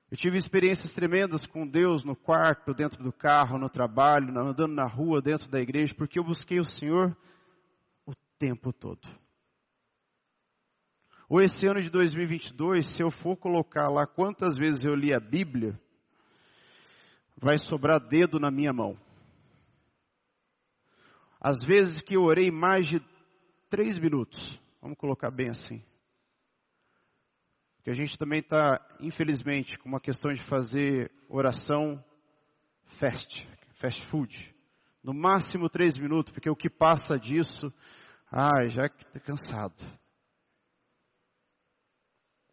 Eu 0.10 0.18
tive 0.18 0.38
experiências 0.38 0.94
tremendas 0.94 1.46
com 1.46 1.68
Deus 1.68 2.06
no 2.06 2.16
quarto, 2.16 2.74
dentro 2.74 3.04
do 3.04 3.12
carro, 3.12 3.58
no 3.58 3.70
trabalho, 3.70 4.30
andando 4.40 4.74
na 4.74 4.88
rua, 4.88 5.22
dentro 5.22 5.50
da 5.50 5.60
igreja, 5.60 5.94
porque 5.96 6.18
eu 6.18 6.24
busquei 6.24 6.60
o 6.60 6.66
Senhor 6.66 7.16
o 8.06 8.14
tempo 8.40 8.72
todo. 8.72 9.06
Ou 11.30 11.42
esse 11.42 11.68
ano 11.68 11.82
de 11.82 11.90
2022, 11.90 12.96
se 12.96 13.04
eu 13.04 13.12
for 13.12 13.36
colocar 13.36 13.90
lá 13.90 14.08
quantas 14.08 14.56
vezes 14.56 14.86
eu 14.86 14.96
li 14.96 15.14
a 15.14 15.20
Bíblia, 15.20 15.78
vai 17.36 17.60
sobrar 17.60 18.00
dedo 18.00 18.40
na 18.40 18.50
minha 18.50 18.72
mão. 18.72 18.98
Às 21.42 21.58
vezes 21.66 22.02
que 22.02 22.16
eu 22.16 22.24
orei 22.24 22.50
mais 22.50 22.88
de 22.88 23.02
três 23.70 24.00
minutos, 24.00 24.58
vamos 24.82 24.98
colocar 24.98 25.30
bem 25.30 25.50
assim 25.50 25.84
que 27.88 27.92
a 27.92 27.96
gente 27.96 28.18
também 28.18 28.42
está, 28.42 28.86
infelizmente, 29.00 29.78
com 29.78 29.88
uma 29.88 30.02
questão 30.02 30.34
de 30.34 30.44
fazer 30.50 31.10
oração 31.30 32.04
fast, 33.00 33.50
fast 33.80 34.06
food. 34.08 34.56
No 35.02 35.14
máximo 35.14 35.70
três 35.70 35.98
minutos, 35.98 36.34
porque 36.34 36.50
o 36.50 36.56
que 36.56 36.70
passa 36.70 37.18
disso, 37.18 37.74
ai, 38.30 38.72
já 38.72 38.90
que 38.90 39.06
está 39.06 39.22
cansado. 39.22 39.74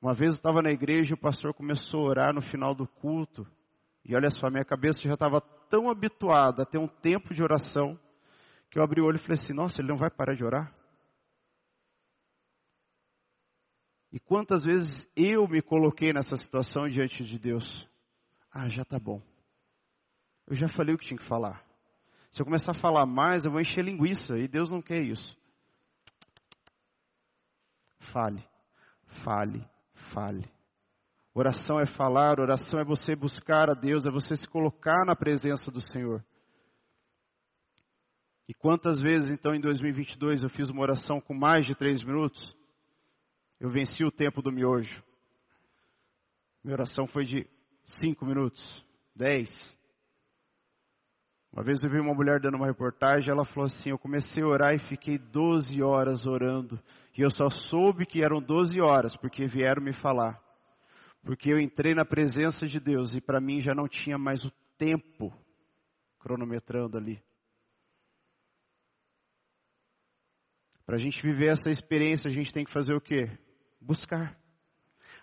Uma 0.01 0.14
vez 0.14 0.35
eu 0.35 0.37
estava 0.37 0.62
na 0.62 0.70
igreja 0.70 1.11
e 1.11 1.14
o 1.14 1.20
pastor 1.20 1.53
começou 1.53 2.07
a 2.07 2.11
orar 2.11 2.33
no 2.33 2.40
final 2.40 2.73
do 2.73 2.87
culto. 2.87 3.44
E 4.05 4.14
olha 4.14 4.31
só, 4.31 4.49
minha 4.49 4.64
cabeça 4.64 5.03
já 5.03 5.14
estava 5.14 5.40
tão 5.68 5.90
habituada 5.90 6.62
a 6.62 6.66
ter 6.66 6.79
um 6.79 6.87
tempo 6.87 7.35
de 7.35 7.42
oração, 7.42 7.99
que 8.70 8.79
eu 8.79 8.85
abri 8.85 9.01
o 9.01 9.07
olho 9.07 9.16
e 9.16 9.23
falei 9.23 9.42
assim: 9.42 9.53
nossa, 9.53 9.81
ele 9.81 9.88
não 9.88 9.97
vai 9.97 10.11
parar 10.11 10.37
de 10.37 10.44
orar? 10.44 10.73
E 14.14 14.20
quantas 14.20 14.64
vezes 14.64 15.09
eu 15.16 15.48
me 15.48 15.61
coloquei 15.61 16.12
nessa 16.12 16.37
situação 16.37 16.88
diante 16.88 17.24
de 17.24 17.37
Deus? 17.37 17.85
Ah, 18.48 18.68
já 18.68 18.83
está 18.83 18.96
bom. 18.96 19.20
Eu 20.46 20.55
já 20.55 20.68
falei 20.68 20.94
o 20.94 20.98
que 20.98 21.07
tinha 21.07 21.18
que 21.18 21.27
falar. 21.27 21.61
Se 22.31 22.40
eu 22.40 22.44
começar 22.44 22.70
a 22.70 22.81
falar 22.81 23.07
mais, 23.07 23.44
eu 23.44 23.50
vou 23.50 23.61
encher 23.61 23.85
linguiça 23.85 24.38
e 24.38 24.46
Deus 24.46 24.70
não 24.70 24.81
quer 24.81 25.03
isso. 25.03 25.37
Fale, 28.12 28.46
fale, 29.24 29.68
fale. 30.12 30.48
Oração 31.35 31.81
é 31.81 31.87
falar, 31.87 32.38
oração 32.38 32.79
é 32.79 32.85
você 32.85 33.16
buscar 33.16 33.68
a 33.68 33.74
Deus, 33.74 34.07
é 34.07 34.11
você 34.12 34.37
se 34.37 34.46
colocar 34.46 35.05
na 35.05 35.16
presença 35.16 35.72
do 35.72 35.81
Senhor. 35.81 36.24
E 38.48 38.55
quantas 38.55 39.00
vezes 39.00 39.29
então 39.29 39.57
em 39.57 39.61
2022 39.61 40.44
eu 40.44 40.50
fiz 40.50 40.70
uma 40.70 40.83
oração 40.83 41.20
com 41.20 41.35
mais 41.35 41.66
de 41.66 41.74
três 41.74 42.00
minutos? 42.05 42.57
Eu 43.61 43.71
venci 43.71 44.05
o 44.05 44.11
tempo 44.11 44.43
do 44.43 44.53
miojo. 44.53 45.03
Minha 46.62 46.75
oração 46.75 47.07
foi 47.07 47.25
de 47.25 47.47
cinco 48.01 48.25
minutos, 48.25 48.85
dez. 49.14 49.49
Uma 51.53 51.62
vez 51.62 51.83
eu 51.85 51.90
vi 51.90 52.01
uma 52.01 52.14
mulher 52.14 52.40
dando 52.40 52.57
uma 52.57 52.67
reportagem, 52.67 53.31
ela 53.31 53.45
falou 53.45 53.67
assim: 53.67 53.90
Eu 53.90 53.99
comecei 53.99 54.43
a 54.43 54.47
orar 54.47 54.75
e 54.75 54.88
fiquei 54.88 55.19
12 55.19 55.81
horas 55.83 56.27
orando. 56.27 56.81
E 57.17 57.21
eu 57.21 57.31
só 57.31 57.49
soube 57.49 58.07
que 58.07 58.25
eram 58.25 58.43
12 58.43 58.81
horas, 58.81 59.17
porque 59.19 59.47
vieram 59.47 59.83
me 59.83 59.93
falar. 59.93 60.43
Porque 61.23 61.53
eu 61.53 61.61
entrei 61.61 61.95
na 61.95 62.05
presença 62.05 62.67
de 62.67 62.81
Deus 62.81 63.14
e 63.14 63.21
para 63.21 63.40
mim 63.40 63.61
já 63.61 63.75
não 63.75 63.87
tinha 63.87 64.19
mais 64.19 64.45
o 64.45 64.51
tempo 64.77 65.33
cronometrando 66.19 66.99
ali. 66.99 67.23
Para 70.85 70.97
a 70.97 70.99
gente 70.99 71.23
viver 71.23 71.53
essa 71.53 71.71
experiência, 71.71 72.31
a 72.31 72.35
gente 72.35 72.53
tem 72.53 72.64
que 72.64 72.73
fazer 72.73 72.95
o 72.95 73.01
quê? 73.01 73.31
Buscar. 73.85 74.37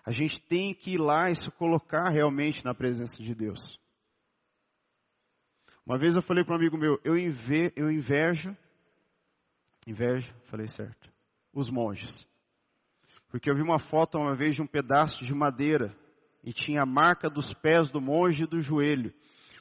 A 0.04 0.10
gente 0.10 0.40
tem 0.48 0.74
que 0.74 0.92
ir 0.92 0.98
lá 0.98 1.30
e 1.30 1.36
se 1.36 1.50
colocar 1.52 2.08
realmente 2.08 2.64
na 2.64 2.74
presença 2.74 3.22
de 3.22 3.34
Deus. 3.34 3.60
Uma 5.84 5.98
vez 5.98 6.14
eu 6.14 6.22
falei 6.22 6.44
para 6.44 6.54
um 6.54 6.58
amigo 6.58 6.78
meu, 6.78 7.00
eu, 7.04 7.16
inve, 7.16 7.72
eu 7.76 7.90
invejo, 7.90 8.56
invejo, 9.86 10.32
falei 10.44 10.68
certo, 10.68 11.10
os 11.52 11.70
monges. 11.70 12.26
Porque 13.28 13.50
eu 13.50 13.54
vi 13.54 13.62
uma 13.62 13.78
foto 13.78 14.18
uma 14.18 14.34
vez 14.34 14.54
de 14.54 14.62
um 14.62 14.66
pedaço 14.66 15.24
de 15.24 15.34
madeira 15.34 15.96
e 16.44 16.52
tinha 16.52 16.82
a 16.82 16.86
marca 16.86 17.28
dos 17.28 17.52
pés 17.54 17.90
do 17.90 18.00
monge 18.00 18.44
e 18.44 18.46
do 18.46 18.60
joelho, 18.60 19.12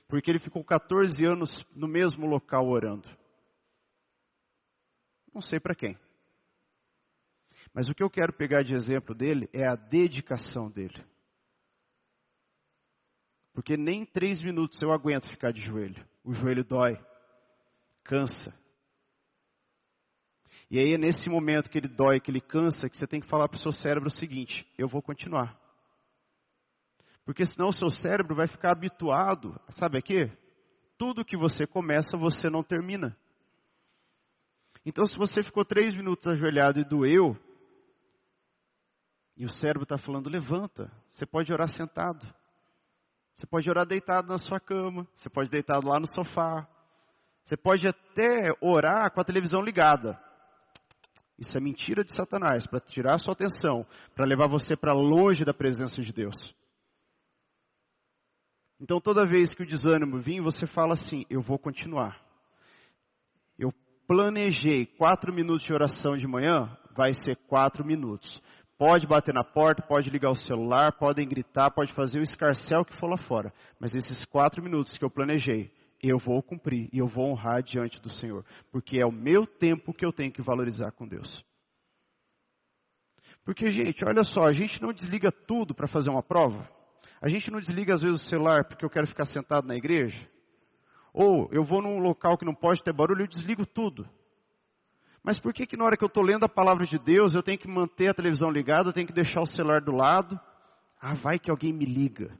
porque 0.07 0.29
ele 0.29 0.39
ficou 0.39 0.63
14 0.63 1.23
anos 1.25 1.65
no 1.75 1.87
mesmo 1.87 2.27
local 2.27 2.67
orando. 2.67 3.07
Não 5.33 5.41
sei 5.41 5.59
para 5.59 5.75
quem. 5.75 5.97
Mas 7.73 7.87
o 7.87 7.95
que 7.95 8.03
eu 8.03 8.09
quero 8.09 8.33
pegar 8.33 8.63
de 8.63 8.73
exemplo 8.73 9.15
dele 9.15 9.49
é 9.53 9.65
a 9.65 9.75
dedicação 9.75 10.69
dele. 10.69 11.05
Porque 13.53 13.77
nem 13.77 14.05
três 14.05 14.41
minutos 14.41 14.81
eu 14.81 14.91
aguento 14.91 15.29
ficar 15.29 15.51
de 15.51 15.61
joelho. 15.61 16.05
O 16.23 16.33
joelho 16.33 16.63
dói, 16.63 16.97
cansa. 18.03 18.53
E 20.69 20.79
aí 20.79 20.93
é 20.93 20.97
nesse 20.97 21.29
momento 21.29 21.69
que 21.69 21.77
ele 21.77 21.87
dói, 21.87 22.19
que 22.19 22.31
ele 22.31 22.39
cansa, 22.39 22.89
que 22.89 22.97
você 22.97 23.05
tem 23.05 23.19
que 23.19 23.27
falar 23.27 23.47
para 23.49 23.57
o 23.57 23.61
seu 23.61 23.71
cérebro 23.71 24.07
o 24.07 24.15
seguinte: 24.15 24.65
eu 24.77 24.87
vou 24.87 25.01
continuar. 25.01 25.59
Porque 27.25 27.45
senão 27.45 27.69
o 27.69 27.73
seu 27.73 27.89
cérebro 27.89 28.35
vai 28.35 28.47
ficar 28.47 28.71
habituado, 28.71 29.59
sabe 29.71 29.97
a 29.97 30.01
quê? 30.01 30.31
Tudo 30.97 31.25
que 31.25 31.37
você 31.37 31.67
começa, 31.67 32.17
você 32.17 32.49
não 32.49 32.63
termina. 32.63 33.17
Então, 34.85 35.05
se 35.05 35.17
você 35.17 35.43
ficou 35.43 35.63
três 35.63 35.93
minutos 35.93 36.25
ajoelhado 36.25 36.79
e 36.79 36.83
doeu, 36.83 37.37
e 39.35 39.45
o 39.45 39.49
cérebro 39.49 39.83
está 39.83 39.97
falando: 39.97 40.29
levanta. 40.29 40.91
Você 41.09 41.25
pode 41.25 41.51
orar 41.51 41.69
sentado. 41.69 42.25
Você 43.35 43.47
pode 43.47 43.69
orar 43.69 43.85
deitado 43.85 44.27
na 44.27 44.37
sua 44.37 44.59
cama. 44.59 45.07
Você 45.15 45.29
pode 45.29 45.49
deitado 45.49 45.87
lá 45.87 45.99
no 45.99 46.13
sofá. 46.13 46.67
Você 47.45 47.57
pode 47.57 47.87
até 47.87 48.49
orar 48.61 49.11
com 49.11 49.19
a 49.19 49.23
televisão 49.23 49.61
ligada. 49.61 50.19
Isso 51.39 51.57
é 51.57 51.61
mentira 51.61 52.03
de 52.03 52.15
Satanás 52.15 52.67
para 52.67 52.79
tirar 52.79 53.15
a 53.15 53.17
sua 53.17 53.33
atenção, 53.33 53.85
para 54.15 54.27
levar 54.27 54.47
você 54.47 54.75
para 54.75 54.93
longe 54.93 55.43
da 55.43 55.53
presença 55.53 55.99
de 56.01 56.13
Deus. 56.13 56.35
Então, 58.79 59.01
toda 59.01 59.25
vez 59.25 59.53
que 59.53 59.63
o 59.63 59.65
desânimo 59.65 60.19
vir, 60.19 60.39
você 60.41 60.67
fala 60.67 60.93
assim: 60.93 61.25
Eu 61.29 61.41
vou 61.41 61.57
continuar. 61.57 62.19
Eu 63.57 63.73
planejei 64.07 64.85
quatro 64.85 65.33
minutos 65.33 65.63
de 65.63 65.73
oração 65.73 66.15
de 66.15 66.27
manhã, 66.27 66.77
vai 66.95 67.13
ser 67.13 67.35
quatro 67.47 67.85
minutos. 67.85 68.41
Pode 68.81 69.05
bater 69.05 69.31
na 69.31 69.43
porta, 69.43 69.83
pode 69.83 70.09
ligar 70.09 70.31
o 70.31 70.35
celular, 70.35 70.93
podem 70.93 71.29
gritar, 71.29 71.69
pode 71.69 71.93
fazer 71.93 72.17
o 72.17 72.23
escarcel 72.23 72.83
que 72.83 72.97
for 72.97 73.07
lá 73.07 73.17
fora. 73.27 73.53
Mas 73.79 73.93
esses 73.93 74.25
quatro 74.25 74.59
minutos 74.63 74.97
que 74.97 75.05
eu 75.05 75.09
planejei, 75.11 75.71
eu 76.01 76.17
vou 76.17 76.41
cumprir 76.41 76.89
e 76.91 76.97
eu 76.97 77.05
vou 77.05 77.29
honrar 77.29 77.61
diante 77.61 78.01
do 78.01 78.09
Senhor. 78.09 78.43
Porque 78.71 78.99
é 78.99 79.05
o 79.05 79.11
meu 79.11 79.45
tempo 79.45 79.93
que 79.93 80.03
eu 80.03 80.11
tenho 80.11 80.31
que 80.31 80.41
valorizar 80.41 80.91
com 80.93 81.07
Deus. 81.07 81.45
Porque, 83.45 83.67
gente, 83.71 84.03
olha 84.03 84.23
só, 84.23 84.47
a 84.47 84.51
gente 84.51 84.81
não 84.81 84.91
desliga 84.91 85.31
tudo 85.31 85.75
para 85.75 85.87
fazer 85.87 86.09
uma 86.09 86.23
prova. 86.23 86.67
A 87.21 87.29
gente 87.29 87.51
não 87.51 87.59
desliga 87.59 87.93
às 87.93 88.01
vezes 88.01 88.19
o 88.19 88.29
celular 88.29 88.65
porque 88.65 88.83
eu 88.83 88.89
quero 88.89 89.05
ficar 89.05 89.25
sentado 89.25 89.67
na 89.67 89.75
igreja. 89.75 90.27
Ou 91.13 91.47
eu 91.51 91.63
vou 91.63 91.83
num 91.83 91.99
local 91.99 92.35
que 92.35 92.45
não 92.45 92.55
pode 92.55 92.81
ter 92.81 92.93
barulho, 92.93 93.25
eu 93.25 93.27
desligo 93.27 93.63
tudo. 93.63 94.09
Mas 95.23 95.39
por 95.39 95.53
que 95.53 95.67
que 95.67 95.77
na 95.77 95.85
hora 95.85 95.95
que 95.95 96.03
eu 96.03 96.07
estou 96.07 96.23
lendo 96.23 96.45
a 96.45 96.49
palavra 96.49 96.85
de 96.85 96.97
Deus, 96.97 97.35
eu 97.35 97.43
tenho 97.43 97.57
que 97.57 97.67
manter 97.67 98.07
a 98.07 98.13
televisão 98.13 98.49
ligada, 98.49 98.89
eu 98.89 98.93
tenho 98.93 99.07
que 99.07 99.13
deixar 99.13 99.41
o 99.41 99.45
celular 99.45 99.81
do 99.81 99.91
lado? 99.91 100.39
Ah, 100.99 101.13
vai 101.13 101.37
que 101.37 101.51
alguém 101.51 101.71
me 101.71 101.85
liga. 101.85 102.35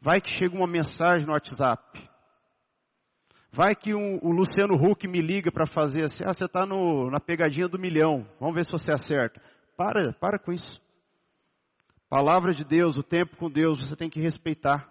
Vai 0.00 0.20
que 0.20 0.30
chega 0.30 0.56
uma 0.56 0.66
mensagem 0.66 1.26
no 1.26 1.32
WhatsApp. 1.32 2.10
Vai 3.52 3.74
que 3.74 3.94
um, 3.94 4.18
o 4.22 4.30
Luciano 4.30 4.74
Huck 4.74 5.06
me 5.06 5.20
liga 5.20 5.52
para 5.52 5.66
fazer 5.66 6.04
assim, 6.04 6.24
ah, 6.24 6.32
você 6.32 6.44
está 6.44 6.64
na 6.64 7.20
pegadinha 7.20 7.68
do 7.68 7.78
milhão, 7.78 8.26
vamos 8.40 8.54
ver 8.54 8.64
se 8.64 8.72
você 8.72 8.92
acerta. 8.92 9.42
Para, 9.76 10.12
para 10.14 10.38
com 10.38 10.52
isso. 10.52 10.80
Palavra 12.08 12.54
de 12.54 12.64
Deus, 12.64 12.96
o 12.96 13.02
tempo 13.02 13.36
com 13.36 13.50
Deus, 13.50 13.80
você 13.80 13.96
tem 13.96 14.08
que 14.08 14.20
respeitar. 14.20 14.88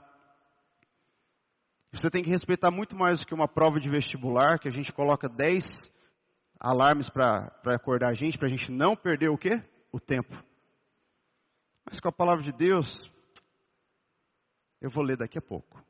Você 1.94 2.10
tem 2.10 2.24
que 2.24 2.30
respeitar 2.30 2.72
muito 2.72 2.96
mais 2.96 3.20
do 3.20 3.26
que 3.26 3.34
uma 3.34 3.48
prova 3.48 3.80
de 3.80 3.89
vestibular, 3.89 4.60
que 4.60 4.67
a 4.67 4.72
gente 4.72 4.94
coloca 4.94 5.28
10 5.28 5.63
alarmes 6.62 7.10
para 7.10 7.52
acordar 7.65 8.10
a 8.10 8.13
gente, 8.13 8.38
para 8.38 8.47
a 8.47 8.50
gente 8.50 8.71
não 8.71 8.95
perder 8.95 9.30
o 9.30 9.38
quê? 9.38 9.62
O 9.91 10.00
tempo. 10.00 10.32
Mas 11.84 12.00
com 12.00 12.08
a 12.08 12.12
palavra 12.12 12.43
de 12.43 12.52
Deus, 12.52 13.12
eu 14.80 14.91
vou 14.91 15.04
ler 15.04 15.17
daqui 15.17 15.39
a 15.39 15.41
pouco. 15.41 15.84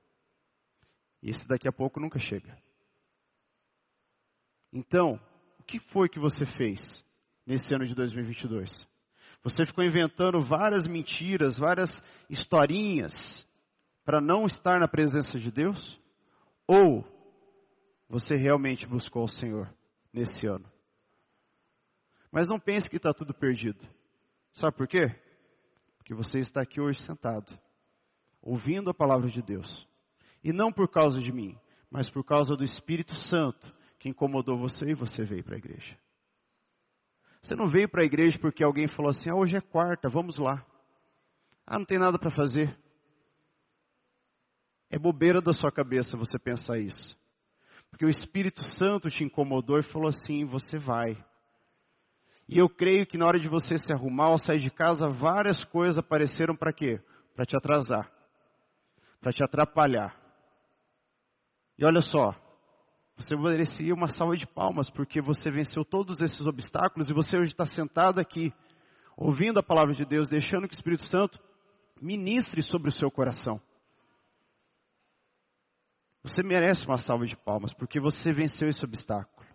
E 1.22 1.30
esse 1.30 1.46
daqui 1.46 1.68
a 1.68 1.74
pouco 1.74 2.00
nunca 2.00 2.18
chega. 2.18 2.58
Então, 4.72 5.20
o 5.60 5.64
que 5.64 5.78
foi 5.78 6.08
que 6.08 6.20
você 6.20 6.46
fez 6.46 6.80
nesse 7.46 7.76
ano 7.76 7.86
de 7.86 7.94
2022? 7.94 8.72
Você 9.44 9.66
ficou 9.66 9.84
inventando 9.84 10.42
várias 10.42 10.88
mentiras, 10.88 11.58
várias 11.58 11.90
historinhas 12.30 13.12
para 14.06 14.22
não 14.22 14.46
estar 14.46 14.80
na 14.80 14.88
presença 14.88 15.38
de 15.38 15.52
Deus? 15.52 16.00
Ou 16.66 17.06
você 18.08 18.36
realmente 18.36 18.88
buscou 18.88 19.26
o 19.26 19.30
Senhor 19.30 19.70
nesse 20.14 20.46
ano? 20.48 20.70
Mas 22.32 22.48
não 22.48 22.60
pense 22.60 22.90
que 22.90 22.98
está 22.98 23.14
tudo 23.14 23.34
perdido. 23.34 23.80
Sabe 24.54 24.76
por 24.76 24.88
quê? 24.88 25.14
Porque 25.98 26.14
você 26.14 26.40
está 26.40 26.62
aqui 26.62 26.80
hoje 26.80 27.02
sentado, 27.06 27.58
ouvindo 28.42 28.90
a 28.90 28.94
palavra 28.94 29.30
de 29.30 29.42
Deus. 29.42 29.88
E 30.44 30.52
não 30.52 30.72
por 30.72 30.90
causa 30.90 31.20
de 31.20 31.32
mim, 31.32 31.58
mas 31.90 32.10
por 32.10 32.24
causa 32.24 32.56
do 32.56 32.64
Espírito 32.64 33.14
Santo 33.14 33.74
que 34.00 34.10
incomodou 34.10 34.58
você 34.58 34.92
e 34.92 34.96
você 34.96 35.24
veio 35.24 35.44
para 35.44 35.56
a 35.56 35.60
igreja. 35.60 35.98
Você 37.44 37.56
não 37.56 37.68
veio 37.68 37.88
para 37.88 38.02
a 38.02 38.06
igreja 38.06 38.40
porque 38.40 38.64
alguém 38.64 38.88
falou 38.88 39.12
assim: 39.12 39.30
ah, 39.30 39.36
hoje 39.36 39.56
é 39.56 39.62
quarta, 39.62 40.10
vamos 40.10 40.38
lá. 40.38 40.66
Ah, 41.66 41.78
não 41.78 41.86
tem 41.86 42.00
nada 42.00 42.18
para 42.18 42.32
fazer. 42.32 42.78
É 44.90 44.98
bobeira 44.98 45.42
da 45.42 45.54
sua 45.54 45.72
cabeça 45.72 46.18
você 46.18 46.38
pensar 46.40 46.80
isso. 46.80 47.18
Porque 47.92 48.06
o 48.06 48.10
Espírito 48.10 48.64
Santo 48.64 49.10
te 49.10 49.24
incomodou 49.24 49.78
e 49.78 49.84
falou 49.84 50.10
assim: 50.10 50.46
você 50.46 50.80
vai. 50.80 51.16
E 52.48 52.58
eu 52.58 52.68
creio 52.68 53.06
que 53.06 53.18
na 53.18 53.26
hora 53.28 53.40
de 53.40 53.48
você 53.48 53.78
se 53.78 53.94
arrumar 53.94 54.30
ou 54.30 54.38
sair 54.38 54.60
de 54.60 54.72
casa, 54.72 55.08
várias 55.08 55.64
coisas 55.66 55.98
apareceram 55.98 56.56
para 56.56 56.74
quê? 56.74 57.00
Para 57.36 57.46
te 57.46 57.56
atrasar, 57.56 58.12
para 59.22 59.32
te 59.32 59.44
atrapalhar. 59.44 60.20
E 61.78 61.86
olha 61.86 62.02
só, 62.02 62.36
você 63.16 63.36
merecia 63.36 63.94
uma 63.94 64.10
salva 64.10 64.36
de 64.36 64.46
palmas, 64.48 64.90
porque 64.90 65.22
você 65.22 65.50
venceu 65.52 65.86
todos 65.86 66.20
esses 66.22 66.46
obstáculos 66.46 67.10
e 67.10 67.14
você 67.14 67.38
hoje 67.38 67.52
está 67.52 67.66
sentado 67.66 68.20
aqui, 68.20 68.54
ouvindo 69.16 69.60
a 69.60 69.64
palavra 69.64 69.94
de 69.94 70.04
Deus, 70.04 70.28
deixando 70.28 70.68
que 70.68 70.74
o 70.74 70.78
Espírito 70.78 71.06
Santo 71.06 71.40
ministre 72.02 72.62
sobre 72.64 72.90
o 72.90 72.92
seu 72.92 73.12
coração. 73.12 73.62
Você 76.24 76.44
merece 76.44 76.86
uma 76.86 77.00
salva 77.00 77.26
de 77.26 77.36
palmas, 77.36 77.74
porque 77.74 78.00
você 78.00 78.32
venceu 78.32 78.68
esse 78.68 78.84
obstáculo. 78.86 79.48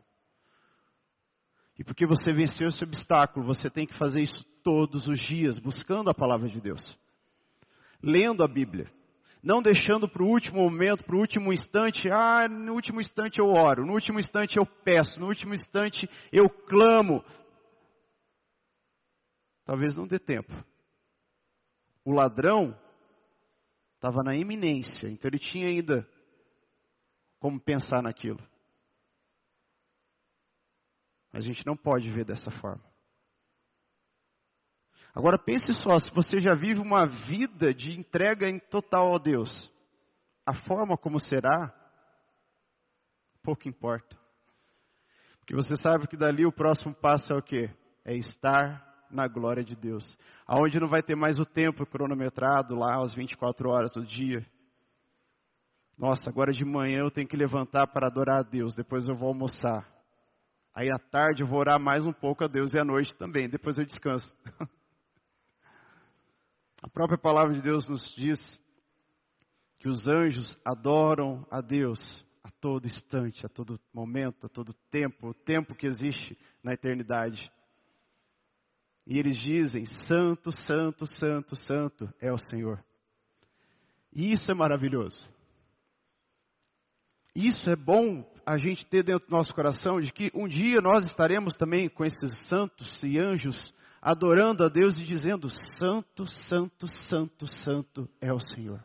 E 1.78 1.84
porque 1.84 2.06
você 2.06 2.32
venceu 2.32 2.68
esse 2.68 2.82
obstáculo, 2.82 3.46
você 3.46 3.70
tem 3.70 3.86
que 3.86 3.96
fazer 3.96 4.22
isso 4.22 4.44
todos 4.62 5.06
os 5.06 5.20
dias, 5.20 5.58
buscando 5.58 6.10
a 6.10 6.14
palavra 6.14 6.48
de 6.48 6.60
Deus, 6.60 6.98
lendo 8.02 8.42
a 8.42 8.48
Bíblia, 8.48 8.90
não 9.42 9.62
deixando 9.62 10.08
para 10.08 10.22
o 10.22 10.28
último 10.28 10.62
momento, 10.62 11.04
para 11.04 11.14
o 11.14 11.20
último 11.20 11.52
instante, 11.52 12.10
ah, 12.10 12.48
no 12.48 12.72
último 12.72 13.00
instante 13.00 13.38
eu 13.38 13.46
oro, 13.46 13.86
no 13.86 13.92
último 13.92 14.18
instante 14.18 14.56
eu 14.56 14.66
peço, 14.66 15.20
no 15.20 15.26
último 15.26 15.54
instante 15.54 16.08
eu 16.32 16.48
clamo. 16.48 17.22
Talvez 19.64 19.96
não 19.96 20.06
dê 20.06 20.18
tempo. 20.18 20.52
O 22.04 22.12
ladrão 22.12 22.76
estava 23.94 24.22
na 24.22 24.34
iminência, 24.34 25.08
então 25.08 25.28
ele 25.28 25.38
tinha 25.38 25.68
ainda 25.68 26.08
como 27.38 27.60
pensar 27.60 28.02
naquilo. 28.02 28.42
A 31.32 31.40
gente 31.40 31.66
não 31.66 31.76
pode 31.76 32.10
ver 32.10 32.24
dessa 32.24 32.50
forma. 32.50 32.84
Agora 35.14 35.38
pense 35.38 35.72
só, 35.82 35.98
se 35.98 36.10
você 36.12 36.40
já 36.40 36.54
vive 36.54 36.78
uma 36.78 37.06
vida 37.06 37.72
de 37.72 37.98
entrega 37.98 38.48
em 38.48 38.58
total 38.58 39.14
a 39.14 39.18
Deus, 39.18 39.72
a 40.44 40.54
forma 40.54 40.96
como 40.96 41.18
será, 41.18 41.74
pouco 43.42 43.68
importa. 43.68 44.16
Porque 45.38 45.54
você 45.54 45.76
sabe 45.76 46.06
que 46.06 46.16
dali 46.16 46.44
o 46.44 46.52
próximo 46.52 46.94
passo 46.94 47.32
é 47.32 47.36
o 47.36 47.42
quê? 47.42 47.70
É 48.04 48.14
estar 48.14 49.06
na 49.10 49.28
glória 49.28 49.64
de 49.64 49.76
Deus. 49.76 50.18
Aonde 50.46 50.80
não 50.80 50.88
vai 50.88 51.02
ter 51.02 51.16
mais 51.16 51.38
o 51.38 51.46
tempo 51.46 51.86
cronometrado 51.86 52.74
lá 52.74 53.02
às 53.02 53.14
24 53.14 53.70
horas 53.70 53.94
do 53.94 54.04
dia. 54.04 54.44
Nossa, 55.96 56.28
agora 56.28 56.52
de 56.52 56.64
manhã 56.64 56.98
eu 56.98 57.10
tenho 57.10 57.26
que 57.26 57.36
levantar 57.36 57.86
para 57.86 58.06
adorar 58.06 58.40
a 58.40 58.42
Deus, 58.42 58.74
depois 58.74 59.08
eu 59.08 59.16
vou 59.16 59.28
almoçar. 59.28 59.90
Aí 60.74 60.90
à 60.90 60.98
tarde 60.98 61.42
eu 61.42 61.46
vou 61.46 61.58
orar 61.58 61.80
mais 61.80 62.04
um 62.04 62.12
pouco 62.12 62.44
a 62.44 62.46
Deus 62.46 62.74
e 62.74 62.78
à 62.78 62.84
noite 62.84 63.16
também, 63.16 63.48
depois 63.48 63.78
eu 63.78 63.86
descanso. 63.86 64.34
A 66.82 66.88
própria 66.88 67.18
palavra 67.18 67.54
de 67.54 67.62
Deus 67.62 67.88
nos 67.88 68.14
diz 68.14 68.38
que 69.78 69.88
os 69.88 70.06
anjos 70.06 70.56
adoram 70.64 71.46
a 71.50 71.60
Deus 71.60 71.98
a 72.44 72.50
todo 72.60 72.86
instante, 72.86 73.44
a 73.44 73.48
todo 73.48 73.80
momento, 73.92 74.46
a 74.46 74.48
todo 74.48 74.74
tempo, 74.90 75.30
o 75.30 75.34
tempo 75.34 75.74
que 75.74 75.86
existe 75.86 76.38
na 76.62 76.74
eternidade. 76.74 77.50
E 79.06 79.18
eles 79.18 79.36
dizem: 79.38 79.84
Santo, 80.06 80.52
Santo, 80.52 81.06
Santo, 81.06 81.56
Santo 81.56 82.12
é 82.20 82.32
o 82.32 82.38
Senhor. 82.38 82.84
E 84.12 84.32
isso 84.32 84.50
é 84.52 84.54
maravilhoso. 84.54 85.28
Isso 87.36 87.68
é 87.68 87.76
bom 87.76 88.24
a 88.46 88.56
gente 88.56 88.86
ter 88.86 89.02
dentro 89.02 89.28
do 89.28 89.30
nosso 89.30 89.52
coração 89.52 90.00
de 90.00 90.10
que 90.10 90.30
um 90.34 90.48
dia 90.48 90.80
nós 90.80 91.04
estaremos 91.04 91.54
também 91.54 91.86
com 91.86 92.02
esses 92.02 92.48
santos 92.48 93.02
e 93.02 93.18
anjos 93.18 93.74
adorando 94.00 94.64
a 94.64 94.70
Deus 94.70 94.98
e 94.98 95.04
dizendo: 95.04 95.50
Santo, 95.78 96.24
Santo, 96.24 96.88
Santo, 96.88 97.46
Santo 97.46 98.08
é 98.22 98.32
o 98.32 98.40
Senhor. 98.40 98.82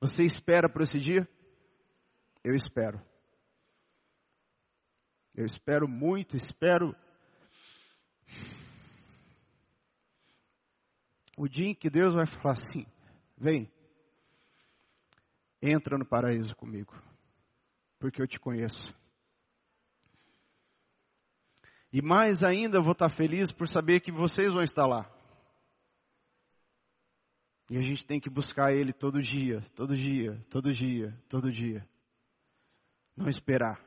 Você 0.00 0.22
espera 0.22 0.68
por 0.68 0.82
esse 0.82 1.00
dia? 1.00 1.28
Eu 2.44 2.54
espero. 2.54 3.02
Eu 5.34 5.46
espero 5.46 5.88
muito, 5.88 6.36
espero. 6.36 6.94
O 11.36 11.48
dia 11.48 11.70
em 11.70 11.74
que 11.74 11.90
Deus 11.90 12.14
vai 12.14 12.26
falar 12.26 12.54
assim: 12.54 12.86
vem, 13.36 13.68
entra 15.64 15.96
no 15.96 16.04
paraíso 16.04 16.54
comigo, 16.54 16.94
porque 17.98 18.20
eu 18.20 18.26
te 18.26 18.38
conheço. 18.38 18.94
E 21.90 22.02
mais 22.02 22.42
ainda 22.42 22.80
vou 22.80 22.92
estar 22.92 23.08
feliz 23.08 23.50
por 23.52 23.66
saber 23.68 24.00
que 24.00 24.12
vocês 24.12 24.52
vão 24.52 24.62
estar 24.62 24.86
lá. 24.86 25.10
E 27.70 27.78
a 27.78 27.80
gente 27.80 28.06
tem 28.06 28.20
que 28.20 28.28
buscar 28.28 28.74
Ele 28.74 28.92
todo 28.92 29.22
dia, 29.22 29.62
todo 29.74 29.96
dia, 29.96 30.38
todo 30.50 30.72
dia, 30.72 31.18
todo 31.28 31.50
dia. 31.50 31.88
Não 33.16 33.28
esperar. 33.28 33.82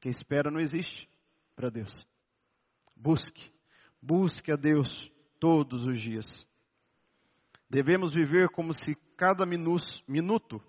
Quem 0.00 0.10
espera 0.10 0.50
não 0.50 0.60
existe 0.60 1.10
para 1.54 1.68
Deus. 1.68 1.92
Busque, 2.96 3.52
busque 4.00 4.50
a 4.50 4.56
Deus 4.56 5.12
todos 5.38 5.84
os 5.84 6.00
dias. 6.00 6.46
Devemos 7.68 8.14
viver 8.14 8.48
como 8.50 8.72
se 8.72 8.96
cada 9.18 9.44
minuto 9.44 10.62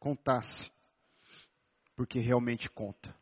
contasse, 0.00 0.70
porque 1.94 2.18
realmente 2.18 2.68
conta. 2.68 3.14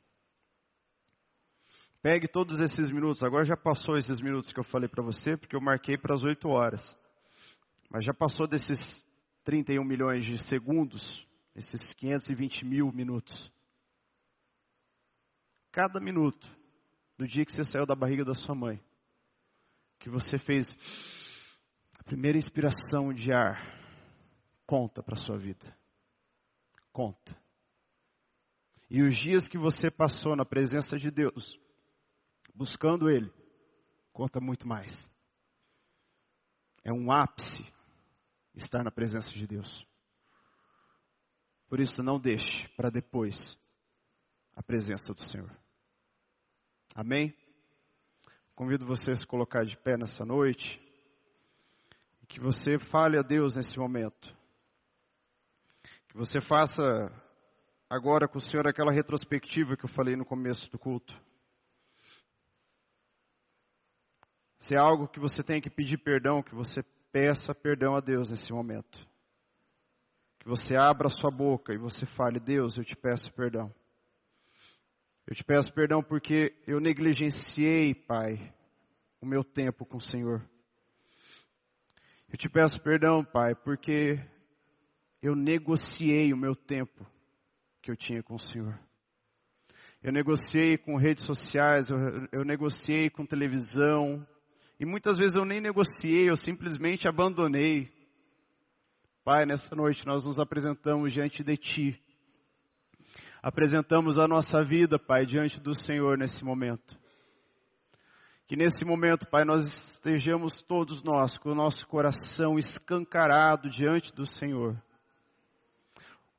Pegue 2.01 2.27
todos 2.27 2.59
esses 2.61 2.91
minutos. 2.91 3.23
Agora 3.23 3.45
já 3.45 3.57
passou 3.57 3.97
esses 3.99 4.21
minutos 4.23 4.53
que 4.53 4.59
eu 4.59 4.65
falei 4.65 4.89
para 4.89 5.03
você, 5.03 5.37
porque 5.37 5.55
eu 5.55 5.61
marquei 5.61 5.99
para 5.99 6.15
as 6.15 6.25
8 6.25 6.49
horas. 6.49 6.99
Mas 7.91 8.07
já 8.07 8.15
passou 8.15 8.47
desses 8.47 8.79
31 9.45 9.85
milhões 9.85 10.25
de 10.25 10.39
segundos, 10.49 11.27
esses 11.55 11.93
520 11.95 12.65
mil 12.65 12.91
minutos. 12.91 13.53
Cada 15.73 16.01
minuto 16.01 16.49
do 17.19 17.29
dia 17.29 17.45
que 17.45 17.53
você 17.53 17.65
saiu 17.65 17.85
da 17.85 17.95
barriga 17.95 18.25
da 18.25 18.35
sua 18.35 18.55
mãe, 18.55 18.83
que 19.99 20.09
você 20.09 20.39
fez 20.39 20.67
a 21.99 22.05
primeira 22.05 22.39
inspiração 22.39 23.13
de 23.13 23.33
ar, 23.33 23.84
conta 24.67 25.03
para 25.03 25.15
a 25.15 25.21
sua 25.21 25.39
vida. 25.39 25.77
Conta. 26.93 27.37
E 28.91 29.03
os 29.03 29.17
dias 29.17 29.49
que 29.49 29.59
você 29.59 29.91
passou 29.91 30.37
na 30.37 30.45
presença 30.45 30.97
de 30.97 31.11
Deus, 31.11 31.59
buscando 32.55 33.11
Ele, 33.11 33.33
conta 34.13 34.41
muito 34.41 34.69
mais. 34.69 35.11
É 36.85 36.93
um 36.93 37.11
ápice 37.11 37.67
estar 38.55 38.85
na 38.85 38.91
presença 38.91 39.31
de 39.31 39.47
Deus. 39.47 39.87
Por 41.69 41.81
isso, 41.81 42.03
não 42.03 42.21
deixe 42.21 42.69
para 42.77 42.91
depois 42.91 43.59
a 44.55 44.63
presença 44.63 45.13
do 45.13 45.23
Senhor. 45.25 45.51
Amém? 46.95 47.35
Convido 48.55 48.87
você 48.87 49.11
a 49.11 49.17
se 49.17 49.27
colocar 49.27 49.65
de 49.65 49.77
pé 49.79 49.97
nessa 49.97 50.25
noite 50.25 50.81
e 52.23 52.27
que 52.27 52.39
você 52.39 52.79
fale 52.79 53.19
a 53.19 53.23
Deus 53.23 53.57
nesse 53.57 53.77
momento. 53.77 54.44
Que 56.15 56.19
você 56.19 56.41
faça 56.41 57.13
agora 57.91 58.29
com 58.29 58.39
o 58.39 58.41
Senhor 58.41 58.69
aquela 58.69 58.93
retrospectiva 58.93 59.77
que 59.77 59.85
eu 59.85 59.89
falei 59.89 60.15
no 60.15 60.25
começo 60.25 60.71
do 60.71 60.79
culto. 60.79 61.13
Se 64.61 64.77
é 64.77 64.79
algo 64.79 65.09
que 65.09 65.19
você 65.19 65.43
tem 65.43 65.61
que 65.61 65.69
pedir 65.69 65.99
perdão, 65.99 66.41
que 66.41 66.55
você 66.55 66.85
peça 67.11 67.53
perdão 67.53 67.97
a 67.97 68.01
Deus 68.01 68.31
nesse 68.31 68.53
momento. 68.53 68.97
Que 70.39 70.47
você 70.47 70.77
abra 70.77 71.11
sua 71.11 71.33
boca 71.33 71.75
e 71.75 71.79
você 71.79 72.07
fale: 72.07 72.39
Deus, 72.39 72.79
eu 72.79 72.85
te 72.85 72.95
peço 72.95 73.33
perdão. 73.33 73.75
Eu 75.27 75.35
te 75.35 75.43
peço 75.43 75.73
perdão 75.73 76.01
porque 76.01 76.55
eu 76.65 76.79
negligenciei, 76.79 77.93
Pai, 77.93 78.55
o 79.21 79.27
meu 79.27 79.43
tempo 79.43 79.85
com 79.85 79.97
o 79.97 80.01
Senhor. 80.01 80.49
Eu 82.29 82.39
te 82.39 82.49
peço 82.49 82.81
perdão, 82.85 83.25
Pai, 83.25 83.57
porque 83.57 84.25
eu 85.25 85.35
negociei 85.35 86.35
o 86.35 86.37
meu 86.37 86.55
tempo 86.55 87.07
que 87.81 87.91
eu 87.91 87.97
tinha 87.97 88.23
com 88.23 88.35
o 88.35 88.39
Senhor. 88.39 88.79
Eu 90.03 90.13
negociei 90.13 90.77
com 90.77 90.99
redes 90.99 91.25
sociais, 91.25 91.89
eu, 91.89 91.97
eu 92.31 92.45
negociei 92.45 93.09
com 93.09 93.25
televisão, 93.25 94.27
e 94.79 94.85
muitas 94.85 95.17
vezes 95.17 95.35
eu 95.35 95.47
nem 95.47 95.63
negociei, 95.63 96.29
eu 96.29 96.37
simplesmente 96.37 97.09
abandonei. 97.09 97.91
Pai, 99.25 99.47
nessa 99.47 99.75
noite 99.75 100.07
nós 100.07 100.27
nos 100.27 100.39
apresentamos 100.39 101.11
diante 101.11 101.43
de 101.43 101.57
Ti. 101.57 101.99
Apresentamos 103.43 104.19
a 104.19 104.29
nossa 104.29 104.63
vida, 104.63 104.99
Pai, 104.99 105.25
diante 105.25 105.59
do 105.59 105.75
Senhor 105.75 106.19
nesse 106.19 106.45
momento. 106.45 106.99
Que 108.47 108.57
nesse 108.57 108.85
momento, 108.85 109.27
Pai, 109.31 109.47
nós 109.47 109.65
estejamos 109.95 110.61
todos 110.65 111.03
nós 111.03 111.39
com 111.39 111.53
o 111.53 111.55
nosso 111.55 111.87
coração 111.87 112.59
escancarado 112.59 113.71
diante 113.71 114.15
do 114.15 114.27
Senhor. 114.27 114.79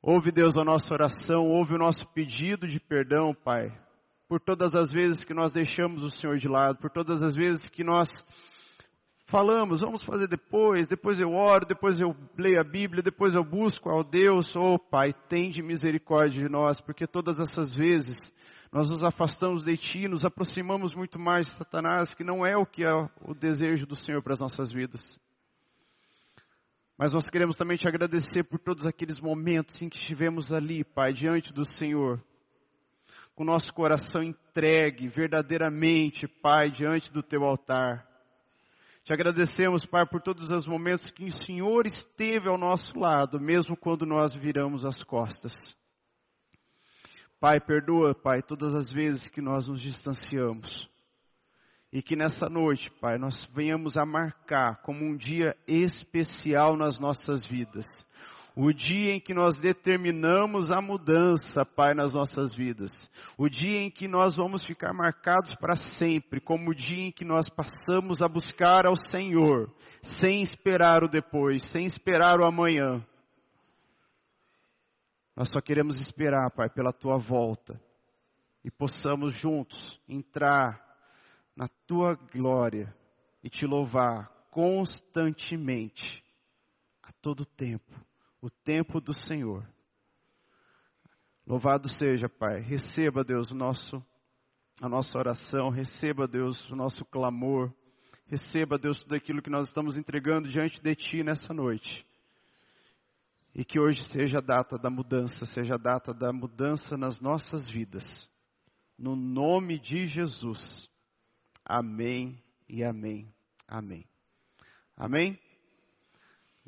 Ouve, 0.08 0.30
Deus, 0.30 0.56
a 0.56 0.62
nossa 0.64 0.94
oração, 0.94 1.48
ouve 1.48 1.74
o 1.74 1.78
nosso 1.78 2.06
pedido 2.14 2.68
de 2.68 2.78
perdão, 2.78 3.34
Pai 3.34 3.72
por 4.28 4.40
todas 4.40 4.74
as 4.74 4.90
vezes 4.90 5.24
que 5.24 5.32
nós 5.32 5.52
deixamos 5.52 6.02
o 6.02 6.10
Senhor 6.10 6.36
de 6.38 6.48
lado, 6.48 6.78
por 6.78 6.90
todas 6.90 7.22
as 7.22 7.34
vezes 7.34 7.68
que 7.68 7.84
nós 7.84 8.08
falamos, 9.28 9.80
vamos 9.80 10.02
fazer 10.02 10.26
depois, 10.28 10.86
depois 10.88 11.18
eu 11.20 11.32
oro, 11.32 11.64
depois 11.64 12.00
eu 12.00 12.14
leio 12.36 12.60
a 12.60 12.64
Bíblia, 12.64 13.02
depois 13.02 13.34
eu 13.34 13.44
busco 13.44 13.88
ao 13.88 14.02
Deus, 14.02 14.54
oh 14.56 14.78
Pai, 14.78 15.12
tem 15.28 15.50
de 15.50 15.62
misericórdia 15.62 16.42
de 16.42 16.48
nós, 16.48 16.80
porque 16.80 17.06
todas 17.06 17.38
essas 17.38 17.74
vezes 17.74 18.16
nós 18.72 18.90
nos 18.90 19.04
afastamos 19.04 19.64
de 19.64 19.76
Ti, 19.76 20.08
nos 20.08 20.24
aproximamos 20.24 20.94
muito 20.94 21.18
mais 21.18 21.46
de 21.46 21.56
Satanás, 21.56 22.12
que 22.14 22.24
não 22.24 22.44
é 22.44 22.56
o 22.56 22.66
que 22.66 22.82
é 22.82 22.92
o 22.92 23.34
desejo 23.34 23.86
do 23.86 23.96
Senhor 23.96 24.22
para 24.22 24.34
as 24.34 24.40
nossas 24.40 24.72
vidas. 24.72 25.00
Mas 26.98 27.12
nós 27.12 27.28
queremos 27.28 27.56
também 27.56 27.76
te 27.76 27.86
agradecer 27.86 28.44
por 28.44 28.58
todos 28.58 28.86
aqueles 28.86 29.20
momentos 29.20 29.80
em 29.82 29.88
que 29.88 29.98
estivemos 29.98 30.50
ali, 30.52 30.82
Pai, 30.82 31.12
diante 31.12 31.52
do 31.52 31.64
Senhor, 31.64 32.22
com 33.34 33.42
o 33.42 33.46
nosso 33.46 33.72
coração 33.74 34.22
entregue 34.22 35.06
verdadeiramente, 35.08 36.26
Pai, 36.26 36.70
diante 36.70 37.12
do 37.12 37.22
teu 37.22 37.44
altar. 37.44 38.06
Te 39.04 39.12
agradecemos, 39.12 39.84
Pai, 39.84 40.06
por 40.06 40.22
todos 40.22 40.48
os 40.48 40.66
momentos 40.66 41.10
que 41.10 41.26
o 41.26 41.42
Senhor 41.44 41.86
esteve 41.86 42.48
ao 42.48 42.56
nosso 42.56 42.98
lado, 42.98 43.38
mesmo 43.38 43.76
quando 43.76 44.06
nós 44.06 44.34
viramos 44.34 44.84
as 44.84 45.02
costas. 45.04 45.52
Pai, 47.38 47.60
perdoa, 47.60 48.14
Pai, 48.14 48.42
todas 48.42 48.74
as 48.74 48.90
vezes 48.90 49.28
que 49.28 49.42
nós 49.42 49.68
nos 49.68 49.82
distanciamos. 49.82 50.88
E 51.92 52.02
que 52.02 52.16
nessa 52.16 52.48
noite, 52.48 52.90
Pai, 53.00 53.16
nós 53.16 53.48
venhamos 53.54 53.96
a 53.96 54.04
marcar 54.04 54.82
como 54.82 55.04
um 55.04 55.16
dia 55.16 55.56
especial 55.66 56.76
nas 56.76 56.98
nossas 57.00 57.46
vidas 57.46 57.86
o 58.56 58.72
dia 58.72 59.12
em 59.12 59.20
que 59.20 59.34
nós 59.34 59.58
determinamos 59.58 60.70
a 60.70 60.80
mudança, 60.80 61.62
Pai, 61.62 61.92
nas 61.92 62.14
nossas 62.14 62.54
vidas. 62.54 62.90
O 63.36 63.50
dia 63.50 63.82
em 63.82 63.90
que 63.90 64.08
nós 64.08 64.34
vamos 64.34 64.64
ficar 64.64 64.94
marcados 64.94 65.54
para 65.56 65.76
sempre, 65.76 66.40
como 66.40 66.70
o 66.70 66.74
dia 66.74 67.08
em 67.08 67.12
que 67.12 67.24
nós 67.24 67.50
passamos 67.50 68.22
a 68.22 68.28
buscar 68.28 68.86
ao 68.86 68.96
Senhor, 68.96 69.70
sem 70.18 70.40
esperar 70.40 71.04
o 71.04 71.08
depois, 71.08 71.70
sem 71.70 71.84
esperar 71.84 72.40
o 72.40 72.46
amanhã. 72.46 73.04
Nós 75.36 75.50
só 75.50 75.60
queremos 75.60 76.00
esperar, 76.00 76.50
Pai, 76.52 76.70
pela 76.70 76.94
tua 76.94 77.18
volta 77.18 77.78
e 78.64 78.70
possamos 78.70 79.34
juntos 79.34 80.00
entrar 80.08 80.82
na 81.56 81.68
tua 81.86 82.14
glória 82.14 82.94
e 83.42 83.48
te 83.48 83.66
louvar 83.66 84.28
constantemente, 84.50 86.22
a 87.02 87.12
todo 87.22 87.44
tempo 87.44 88.06
o 88.46 88.50
tempo 88.50 89.00
do 89.00 89.12
Senhor. 89.12 89.66
Louvado 91.46 91.88
seja, 91.88 92.28
Pai. 92.28 92.60
Receba, 92.60 93.24
Deus, 93.24 93.50
o 93.50 93.54
nosso, 93.54 94.00
a 94.80 94.88
nossa 94.88 95.18
oração. 95.18 95.68
Receba, 95.68 96.28
Deus, 96.28 96.70
o 96.70 96.76
nosso 96.76 97.04
clamor. 97.04 97.72
Receba, 98.26 98.78
Deus, 98.78 99.00
tudo 99.02 99.14
aquilo 99.14 99.42
que 99.42 99.50
nós 99.50 99.68
estamos 99.68 99.96
entregando 99.96 100.48
diante 100.48 100.80
de 100.80 100.94
Ti 100.94 101.24
nessa 101.24 101.52
noite. 101.52 102.06
E 103.54 103.64
que 103.64 103.80
hoje 103.80 104.02
seja 104.12 104.38
a 104.38 104.42
data 104.42 104.78
da 104.78 104.90
mudança, 104.90 105.46
seja 105.46 105.74
a 105.74 105.78
data 105.78 106.14
da 106.14 106.32
mudança 106.32 106.96
nas 106.96 107.20
nossas 107.20 107.68
vidas. 107.68 108.04
No 108.98 109.16
nome 109.16 109.80
de 109.80 110.06
Jesus. 110.06 110.88
Amém 111.68 112.40
e 112.68 112.84
amém. 112.84 113.34
Amém. 113.66 114.08
Amém? 114.96 115.36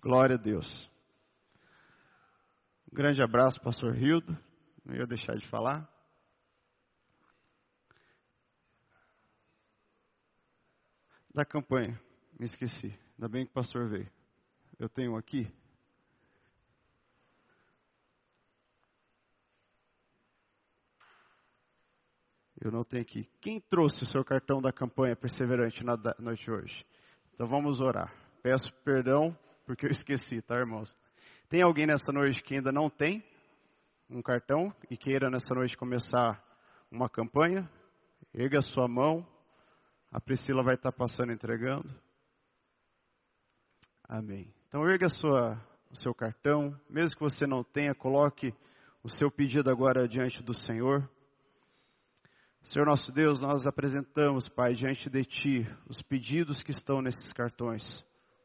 Glória 0.02 0.34
a 0.34 0.38
Deus. 0.38 0.90
Um 2.90 2.96
grande 2.96 3.22
abraço, 3.22 3.60
pastor 3.60 3.94
Rildo. 3.94 4.36
Não 4.84 4.96
ia 4.96 5.06
deixar 5.06 5.36
de 5.36 5.46
falar. 5.46 5.88
Da 11.32 11.44
campanha, 11.44 12.00
me 12.36 12.46
esqueci. 12.46 12.88
Ainda 13.14 13.28
bem 13.28 13.44
que 13.44 13.52
o 13.52 13.54
pastor 13.54 13.88
veio. 13.88 14.10
Eu 14.80 14.88
tenho 14.88 15.16
aqui. 15.16 15.48
Eu 22.60 22.72
não 22.72 22.82
tenho 22.82 23.02
aqui. 23.02 23.28
Quem 23.40 23.60
trouxe 23.60 24.02
o 24.02 24.06
seu 24.06 24.24
cartão 24.24 24.60
da 24.60 24.72
campanha 24.72 25.14
perseverante 25.14 25.84
na 25.84 25.96
noite 26.18 26.50
hoje? 26.50 26.84
Então 27.32 27.46
vamos 27.46 27.80
orar. 27.80 28.12
Peço 28.42 28.72
perdão 28.84 29.36
porque 29.64 29.86
eu 29.86 29.90
esqueci, 29.92 30.42
tá, 30.42 30.56
irmãos? 30.56 30.96
Tem 31.48 31.62
alguém 31.62 31.86
nessa 31.86 32.12
noite 32.12 32.42
que 32.42 32.56
ainda 32.56 32.72
não 32.72 32.90
tem 32.90 33.24
um 34.10 34.20
cartão 34.20 34.74
e 34.90 34.96
queira 34.96 35.30
nessa 35.30 35.54
noite 35.54 35.76
começar 35.76 36.42
uma 36.90 37.08
campanha? 37.08 37.70
Erga 38.34 38.60
sua 38.60 38.88
mão. 38.88 39.26
A 40.10 40.20
Priscila 40.20 40.62
vai 40.62 40.74
estar 40.74 40.90
passando 40.90 41.32
entregando. 41.32 41.88
Amém. 44.08 44.52
Então 44.66 44.88
erga 44.88 45.08
sua, 45.08 45.62
o 45.90 45.96
seu 45.96 46.14
cartão, 46.14 46.78
mesmo 46.90 47.16
que 47.16 47.22
você 47.22 47.46
não 47.46 47.62
tenha, 47.62 47.94
coloque 47.94 48.52
o 49.02 49.08
seu 49.08 49.30
pedido 49.30 49.70
agora 49.70 50.08
diante 50.08 50.42
do 50.42 50.58
Senhor. 50.64 51.08
Senhor 52.64 52.86
nosso 52.86 53.10
Deus, 53.12 53.40
nós 53.40 53.66
apresentamos, 53.66 54.48
Pai, 54.48 54.74
diante 54.74 55.08
de 55.08 55.24
Ti, 55.24 55.66
os 55.88 56.02
pedidos 56.02 56.62
que 56.62 56.70
estão 56.70 57.00
nesses 57.00 57.32
cartões, 57.32 57.82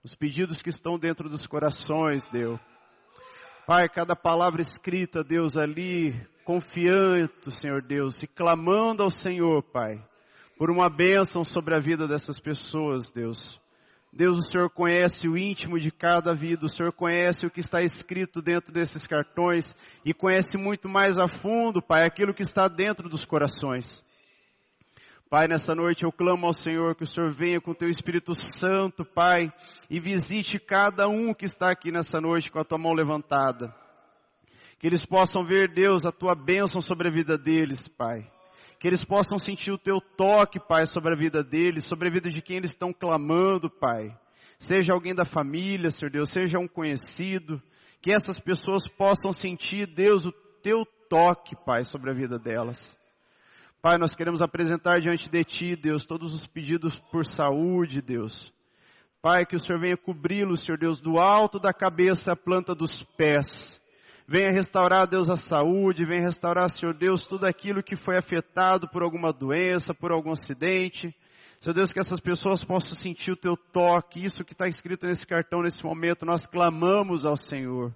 os 0.03 0.15
pedidos 0.15 0.61
que 0.61 0.69
estão 0.69 0.97
dentro 0.97 1.27
dos 1.29 1.45
corações, 1.45 2.27
Deus. 2.29 2.59
Pai, 3.65 3.87
cada 3.89 4.15
palavra 4.15 4.61
escrita, 4.61 5.23
Deus, 5.23 5.57
ali, 5.57 6.13
confiante, 6.45 7.51
Senhor 7.59 7.81
Deus, 7.81 8.21
e 8.21 8.27
clamando 8.27 9.03
ao 9.03 9.09
Senhor, 9.09 9.63
Pai, 9.71 10.01
por 10.57 10.69
uma 10.69 10.89
bênção 10.89 11.43
sobre 11.43 11.75
a 11.75 11.79
vida 11.79 12.07
dessas 12.07 12.39
pessoas, 12.39 13.11
Deus. 13.11 13.61
Deus, 14.15 14.37
o 14.37 14.51
Senhor 14.51 14.69
conhece 14.69 15.27
o 15.27 15.35
íntimo 15.35 15.79
de 15.79 15.89
cada 15.89 16.35
vida, 16.35 16.67
o 16.67 16.69
Senhor 16.69 16.93
conhece 16.93 17.47
o 17.47 17.49
que 17.49 17.61
está 17.61 17.81
escrito 17.81 18.43
dentro 18.43 18.71
desses 18.71 19.07
cartões 19.07 19.75
e 20.05 20.13
conhece 20.13 20.55
muito 20.55 20.87
mais 20.87 21.17
a 21.17 21.27
fundo, 21.39 21.81
Pai, 21.81 22.05
aquilo 22.05 22.33
que 22.33 22.43
está 22.43 22.67
dentro 22.67 23.09
dos 23.09 23.25
corações. 23.25 24.03
Pai, 25.31 25.47
nessa 25.47 25.73
noite 25.73 26.03
eu 26.03 26.11
clamo 26.11 26.45
ao 26.45 26.53
Senhor 26.53 26.93
que 26.95 27.03
o 27.03 27.07
Senhor 27.07 27.31
venha 27.31 27.59
com 27.59 27.71
o 27.71 27.75
teu 27.75 27.89
Espírito 27.89 28.33
Santo, 28.59 29.03
Pai, 29.03 29.51
e 29.89 29.99
visite 29.99 30.59
cada 30.59 31.07
um 31.07 31.33
que 31.33 31.45
está 31.45 31.71
aqui 31.71 31.91
nessa 31.91 32.21
noite 32.21 32.51
com 32.51 32.59
a 32.59 32.63
tua 32.63 32.77
mão 32.77 32.93
levantada. 32.93 33.73
Que 34.77 34.85
eles 34.85 35.03
possam 35.07 35.43
ver, 35.43 35.73
Deus, 35.73 36.05
a 36.05 36.11
tua 36.11 36.35
bênção 36.35 36.81
sobre 36.81 37.07
a 37.07 37.11
vida 37.11 37.35
deles, 37.35 37.87
Pai. 37.97 38.31
Que 38.83 38.89
eles 38.89 39.05
possam 39.05 39.37
sentir 39.37 39.71
o 39.71 39.77
teu 39.77 40.01
toque, 40.01 40.59
Pai, 40.59 40.85
sobre 40.87 41.13
a 41.13 41.15
vida 41.15 41.41
deles, 41.41 41.87
sobre 41.87 42.09
a 42.09 42.11
vida 42.11 42.29
de 42.29 42.41
quem 42.41 42.57
eles 42.57 42.71
estão 42.71 42.91
clamando, 42.91 43.69
Pai. 43.69 44.13
seja 44.59 44.91
alguém 44.91 45.15
da 45.15 45.23
família, 45.23 45.89
Senhor 45.89 46.11
Deus, 46.11 46.29
seja 46.31 46.59
um 46.59 46.67
conhecido, 46.67 47.63
que 48.01 48.13
essas 48.13 48.41
pessoas 48.41 48.85
possam 48.97 49.31
sentir, 49.31 49.87
Deus, 49.87 50.25
o 50.25 50.33
teu 50.61 50.85
toque, 51.09 51.55
Pai, 51.65 51.85
sobre 51.85 52.11
a 52.11 52.13
vida 52.13 52.37
delas. 52.37 52.77
Pai, 53.81 53.97
nós 53.97 54.13
queremos 54.13 54.41
apresentar 54.41 54.99
diante 54.99 55.29
de 55.29 55.45
Ti, 55.45 55.77
Deus, 55.77 56.05
todos 56.05 56.35
os 56.35 56.45
pedidos 56.47 56.93
por 57.09 57.25
saúde, 57.25 58.01
Deus. 58.01 58.51
Pai, 59.21 59.45
que 59.45 59.55
o 59.55 59.59
Senhor 59.61 59.79
venha 59.79 59.95
cobri-los, 59.95 60.61
Senhor 60.65 60.77
Deus, 60.77 60.99
do 60.99 61.19
alto 61.19 61.57
da 61.57 61.71
cabeça 61.71 62.33
à 62.33 62.35
planta 62.35 62.75
dos 62.75 63.01
pés. 63.15 63.81
Venha 64.27 64.51
restaurar, 64.51 65.05
Deus, 65.05 65.29
a 65.29 65.35
saúde, 65.35 66.05
venha 66.05 66.27
restaurar, 66.27 66.69
Senhor 66.69 66.93
Deus, 66.93 67.25
tudo 67.27 67.45
aquilo 67.45 67.83
que 67.83 67.95
foi 67.95 68.17
afetado 68.17 68.87
por 68.87 69.03
alguma 69.03 69.33
doença, 69.33 69.93
por 69.93 70.11
algum 70.11 70.31
acidente. 70.31 71.13
Senhor 71.59 71.73
Deus, 71.73 71.91
que 71.91 71.99
essas 71.99 72.19
pessoas 72.21 72.63
possam 72.63 72.95
sentir 72.95 73.31
o 73.31 73.37
teu 73.37 73.57
toque, 73.57 74.23
isso 74.23 74.43
que 74.45 74.53
está 74.53 74.67
escrito 74.67 75.05
nesse 75.05 75.25
cartão 75.25 75.61
nesse 75.61 75.83
momento, 75.83 76.25
nós 76.25 76.45
clamamos 76.47 77.25
ao 77.25 77.35
Senhor. 77.35 77.93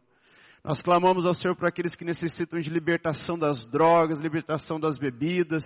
Nós 0.64 0.82
clamamos 0.82 1.26
ao 1.26 1.34
Senhor 1.34 1.56
por 1.56 1.68
aqueles 1.68 1.96
que 1.96 2.04
necessitam 2.04 2.60
de 2.60 2.70
libertação 2.70 3.40
das 3.40 3.66
drogas, 3.68 4.20
libertação 4.20 4.80
das 4.80 4.98
bebidas. 4.98 5.64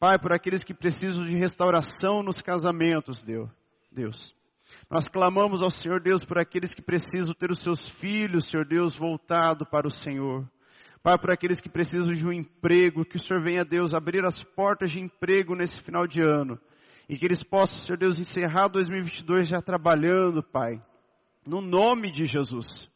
Pai, 0.00 0.18
por 0.18 0.32
aqueles 0.32 0.64
que 0.64 0.74
precisam 0.74 1.24
de 1.24 1.36
restauração 1.36 2.20
nos 2.20 2.42
casamentos, 2.42 3.22
Deus. 3.22 3.48
Deus. 3.92 4.34
Nós 4.94 5.08
clamamos 5.08 5.60
ao 5.60 5.72
Senhor 5.72 6.00
Deus 6.00 6.24
por 6.24 6.38
aqueles 6.38 6.72
que 6.72 6.80
precisam 6.80 7.34
ter 7.34 7.50
os 7.50 7.60
seus 7.64 7.84
filhos, 7.98 8.48
Senhor 8.48 8.64
Deus, 8.64 8.96
voltado 8.96 9.66
para 9.66 9.88
o 9.88 9.90
Senhor. 9.90 10.48
Pai, 11.02 11.18
por 11.18 11.32
aqueles 11.32 11.60
que 11.60 11.68
precisam 11.68 12.12
de 12.12 12.24
um 12.24 12.32
emprego, 12.32 13.04
que 13.04 13.16
o 13.16 13.18
Senhor 13.18 13.42
venha, 13.42 13.64
Deus, 13.64 13.92
abrir 13.92 14.24
as 14.24 14.40
portas 14.54 14.92
de 14.92 15.00
emprego 15.00 15.56
nesse 15.56 15.80
final 15.82 16.06
de 16.06 16.20
ano. 16.20 16.56
E 17.08 17.18
que 17.18 17.24
eles 17.24 17.42
possam, 17.42 17.76
Senhor 17.78 17.98
Deus, 17.98 18.20
encerrar 18.20 18.68
2022 18.68 19.48
já 19.48 19.60
trabalhando, 19.60 20.44
Pai. 20.44 20.80
No 21.44 21.60
nome 21.60 22.12
de 22.12 22.24
Jesus. 22.24 22.88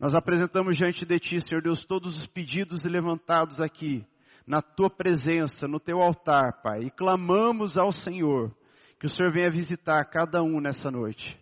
Nós 0.00 0.14
apresentamos 0.14 0.74
diante 0.74 1.04
de 1.04 1.18
Ti, 1.18 1.42
Senhor 1.42 1.60
Deus, 1.60 1.84
todos 1.84 2.18
os 2.18 2.26
pedidos 2.28 2.82
levantados 2.84 3.60
aqui, 3.60 4.06
na 4.46 4.62
Tua 4.62 4.88
presença, 4.88 5.68
no 5.68 5.78
Teu 5.78 6.00
altar, 6.00 6.62
Pai. 6.62 6.84
E 6.84 6.90
clamamos 6.90 7.76
ao 7.76 7.92
Senhor 7.92 8.56
que 8.98 9.06
o 9.06 9.10
Senhor 9.10 9.30
venha 9.32 9.50
visitar 9.50 10.04
cada 10.06 10.42
um 10.42 10.60
nessa 10.60 10.90
noite. 10.90 11.38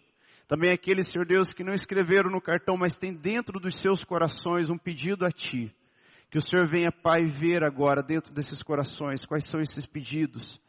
Também 0.49 0.71
aqueles, 0.71 1.11
Senhor 1.11 1.27
Deus, 1.27 1.53
que 1.53 1.65
não 1.65 1.73
escreveram 1.73 2.31
no 2.31 2.41
cartão, 2.41 2.77
mas 2.77 2.97
tem 2.97 3.15
dentro 3.15 3.59
dos 3.59 3.81
seus 3.81 4.05
corações 4.05 4.69
um 4.69 4.77
pedido 4.77 5.25
a 5.25 5.31
Ti. 5.31 5.75
Que 6.31 6.39
o 6.39 6.43
Senhor 6.43 6.67
venha, 6.67 6.93
Pai, 6.93 7.25
ver 7.25 7.63
agora 7.63 8.03
dentro 8.03 8.33
desses 8.33 8.63
corações 8.63 9.25
quais 9.25 9.49
são 9.49 9.61
esses 9.61 9.87
pedidos. 9.87 10.61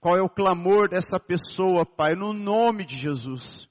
Qual 0.00 0.16
é 0.16 0.22
o 0.22 0.28
clamor 0.28 0.88
dessa 0.88 1.18
pessoa, 1.18 1.84
Pai, 1.84 2.14
no 2.14 2.32
nome 2.32 2.86
de 2.86 2.96
Jesus. 2.96 3.68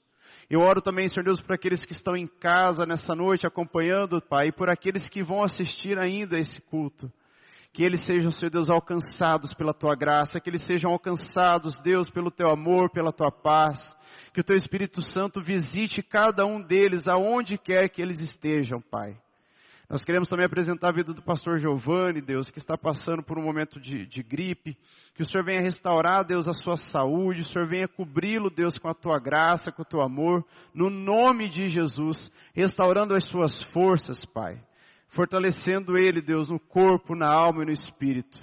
Eu 0.48 0.60
oro 0.60 0.80
também, 0.80 1.08
Senhor 1.08 1.24
Deus, 1.24 1.40
por 1.40 1.54
aqueles 1.54 1.84
que 1.84 1.92
estão 1.92 2.16
em 2.16 2.26
casa 2.26 2.86
nessa 2.86 3.14
noite 3.14 3.46
acompanhando, 3.46 4.20
Pai, 4.20 4.48
e 4.48 4.52
por 4.52 4.70
aqueles 4.70 5.08
que 5.08 5.22
vão 5.22 5.42
assistir 5.42 5.98
ainda 5.98 6.38
esse 6.38 6.60
culto. 6.62 7.10
Que 7.78 7.84
eles 7.84 8.04
sejam, 8.04 8.32
Senhor 8.32 8.50
Deus, 8.50 8.68
alcançados 8.68 9.54
pela 9.54 9.72
tua 9.72 9.94
graça, 9.94 10.40
que 10.40 10.50
eles 10.50 10.66
sejam 10.66 10.90
alcançados, 10.90 11.80
Deus, 11.80 12.10
pelo 12.10 12.28
teu 12.28 12.50
amor, 12.50 12.90
pela 12.90 13.12
tua 13.12 13.30
paz. 13.30 13.78
Que 14.34 14.40
o 14.40 14.42
teu 14.42 14.56
Espírito 14.56 15.00
Santo 15.00 15.40
visite 15.40 16.02
cada 16.02 16.44
um 16.44 16.60
deles, 16.60 17.06
aonde 17.06 17.56
quer 17.56 17.88
que 17.88 18.02
eles 18.02 18.20
estejam, 18.20 18.80
Pai. 18.80 19.16
Nós 19.88 20.02
queremos 20.04 20.28
também 20.28 20.44
apresentar 20.44 20.88
a 20.88 20.92
vida 20.92 21.14
do 21.14 21.22
pastor 21.22 21.58
Giovanni, 21.58 22.20
Deus, 22.20 22.50
que 22.50 22.58
está 22.58 22.76
passando 22.76 23.22
por 23.22 23.38
um 23.38 23.44
momento 23.44 23.78
de, 23.78 24.06
de 24.06 24.24
gripe. 24.24 24.76
Que 25.14 25.22
o 25.22 25.30
Senhor 25.30 25.44
venha 25.44 25.60
restaurar, 25.60 26.24
Deus, 26.24 26.48
a 26.48 26.54
sua 26.54 26.76
saúde. 26.76 27.42
O 27.42 27.44
Senhor 27.44 27.68
venha 27.68 27.86
cobri-lo, 27.86 28.50
Deus, 28.50 28.76
com 28.76 28.88
a 28.88 28.94
tua 28.94 29.20
graça, 29.20 29.70
com 29.70 29.82
o 29.82 29.88
teu 29.88 30.00
amor. 30.00 30.44
No 30.74 30.90
nome 30.90 31.48
de 31.48 31.68
Jesus, 31.68 32.28
restaurando 32.52 33.14
as 33.14 33.24
suas 33.28 33.62
forças, 33.72 34.24
Pai 34.24 34.66
fortalecendo 35.08 35.96
ele, 35.96 36.20
Deus, 36.20 36.50
no 36.50 36.58
corpo, 36.58 37.14
na 37.14 37.32
alma 37.32 37.62
e 37.62 37.66
no 37.66 37.72
espírito. 37.72 38.38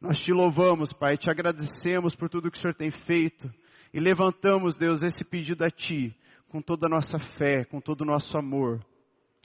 Nós 0.00 0.18
te 0.18 0.32
louvamos, 0.32 0.92
Pai, 0.92 1.16
te 1.16 1.28
agradecemos 1.28 2.14
por 2.14 2.28
tudo 2.28 2.50
que 2.50 2.56
o 2.56 2.60
Senhor 2.60 2.74
tem 2.74 2.90
feito 2.90 3.52
e 3.92 4.00
levantamos, 4.00 4.76
Deus, 4.76 5.02
esse 5.02 5.24
pedido 5.24 5.64
a 5.64 5.70
Ti, 5.70 6.16
com 6.48 6.62
toda 6.62 6.86
a 6.86 6.90
nossa 6.90 7.18
fé, 7.36 7.64
com 7.64 7.80
todo 7.80 8.02
o 8.02 8.06
nosso 8.06 8.36
amor, 8.38 8.84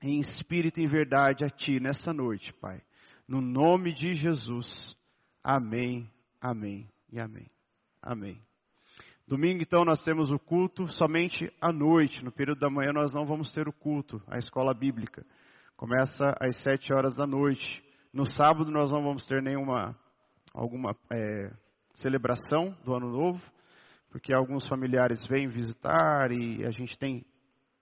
em 0.02 0.20
espírito 0.20 0.80
e 0.80 0.84
em 0.84 0.88
verdade 0.88 1.44
a 1.44 1.50
Ti 1.50 1.80
nessa 1.80 2.14
noite, 2.14 2.54
Pai. 2.54 2.82
No 3.28 3.42
nome 3.42 3.92
de 3.94 4.16
Jesus. 4.16 4.96
Amém, 5.44 6.10
amém 6.40 6.88
e 7.12 7.20
amém. 7.20 7.50
Amém. 8.02 8.40
Domingo, 9.28 9.64
então, 9.64 9.84
nós 9.84 10.04
temos 10.04 10.32
o 10.32 10.38
culto 10.38 10.88
somente 10.90 11.52
à 11.60 11.74
noite. 11.74 12.24
No 12.24 12.32
período 12.32 12.60
da 12.60 12.70
manhã, 12.70 12.94
nós 12.94 13.16
não 13.16 13.26
vamos 13.26 13.52
ter 13.52 13.68
o 13.68 13.74
culto, 13.74 14.22
a 14.28 14.38
escola 14.38 14.72
bíblica. 14.72 15.26
Começa 15.78 16.34
às 16.40 16.56
sete 16.64 16.94
horas 16.94 17.14
da 17.16 17.28
noite. 17.28 17.84
No 18.14 18.26
sábado 18.26 18.72
nós 18.72 18.90
não 18.92 19.04
vamos 19.04 19.28
ter 19.28 19.42
nenhuma 19.42 19.94
alguma 20.54 20.96
é, 21.12 21.52
celebração 21.96 22.74
do 22.86 22.94
ano 22.94 23.12
novo, 23.12 23.42
porque 24.10 24.34
alguns 24.34 24.66
familiares 24.70 25.28
vêm 25.28 25.50
visitar 25.50 26.32
e 26.32 26.64
a 26.66 26.72
gente 26.72 26.98
tem 26.98 27.26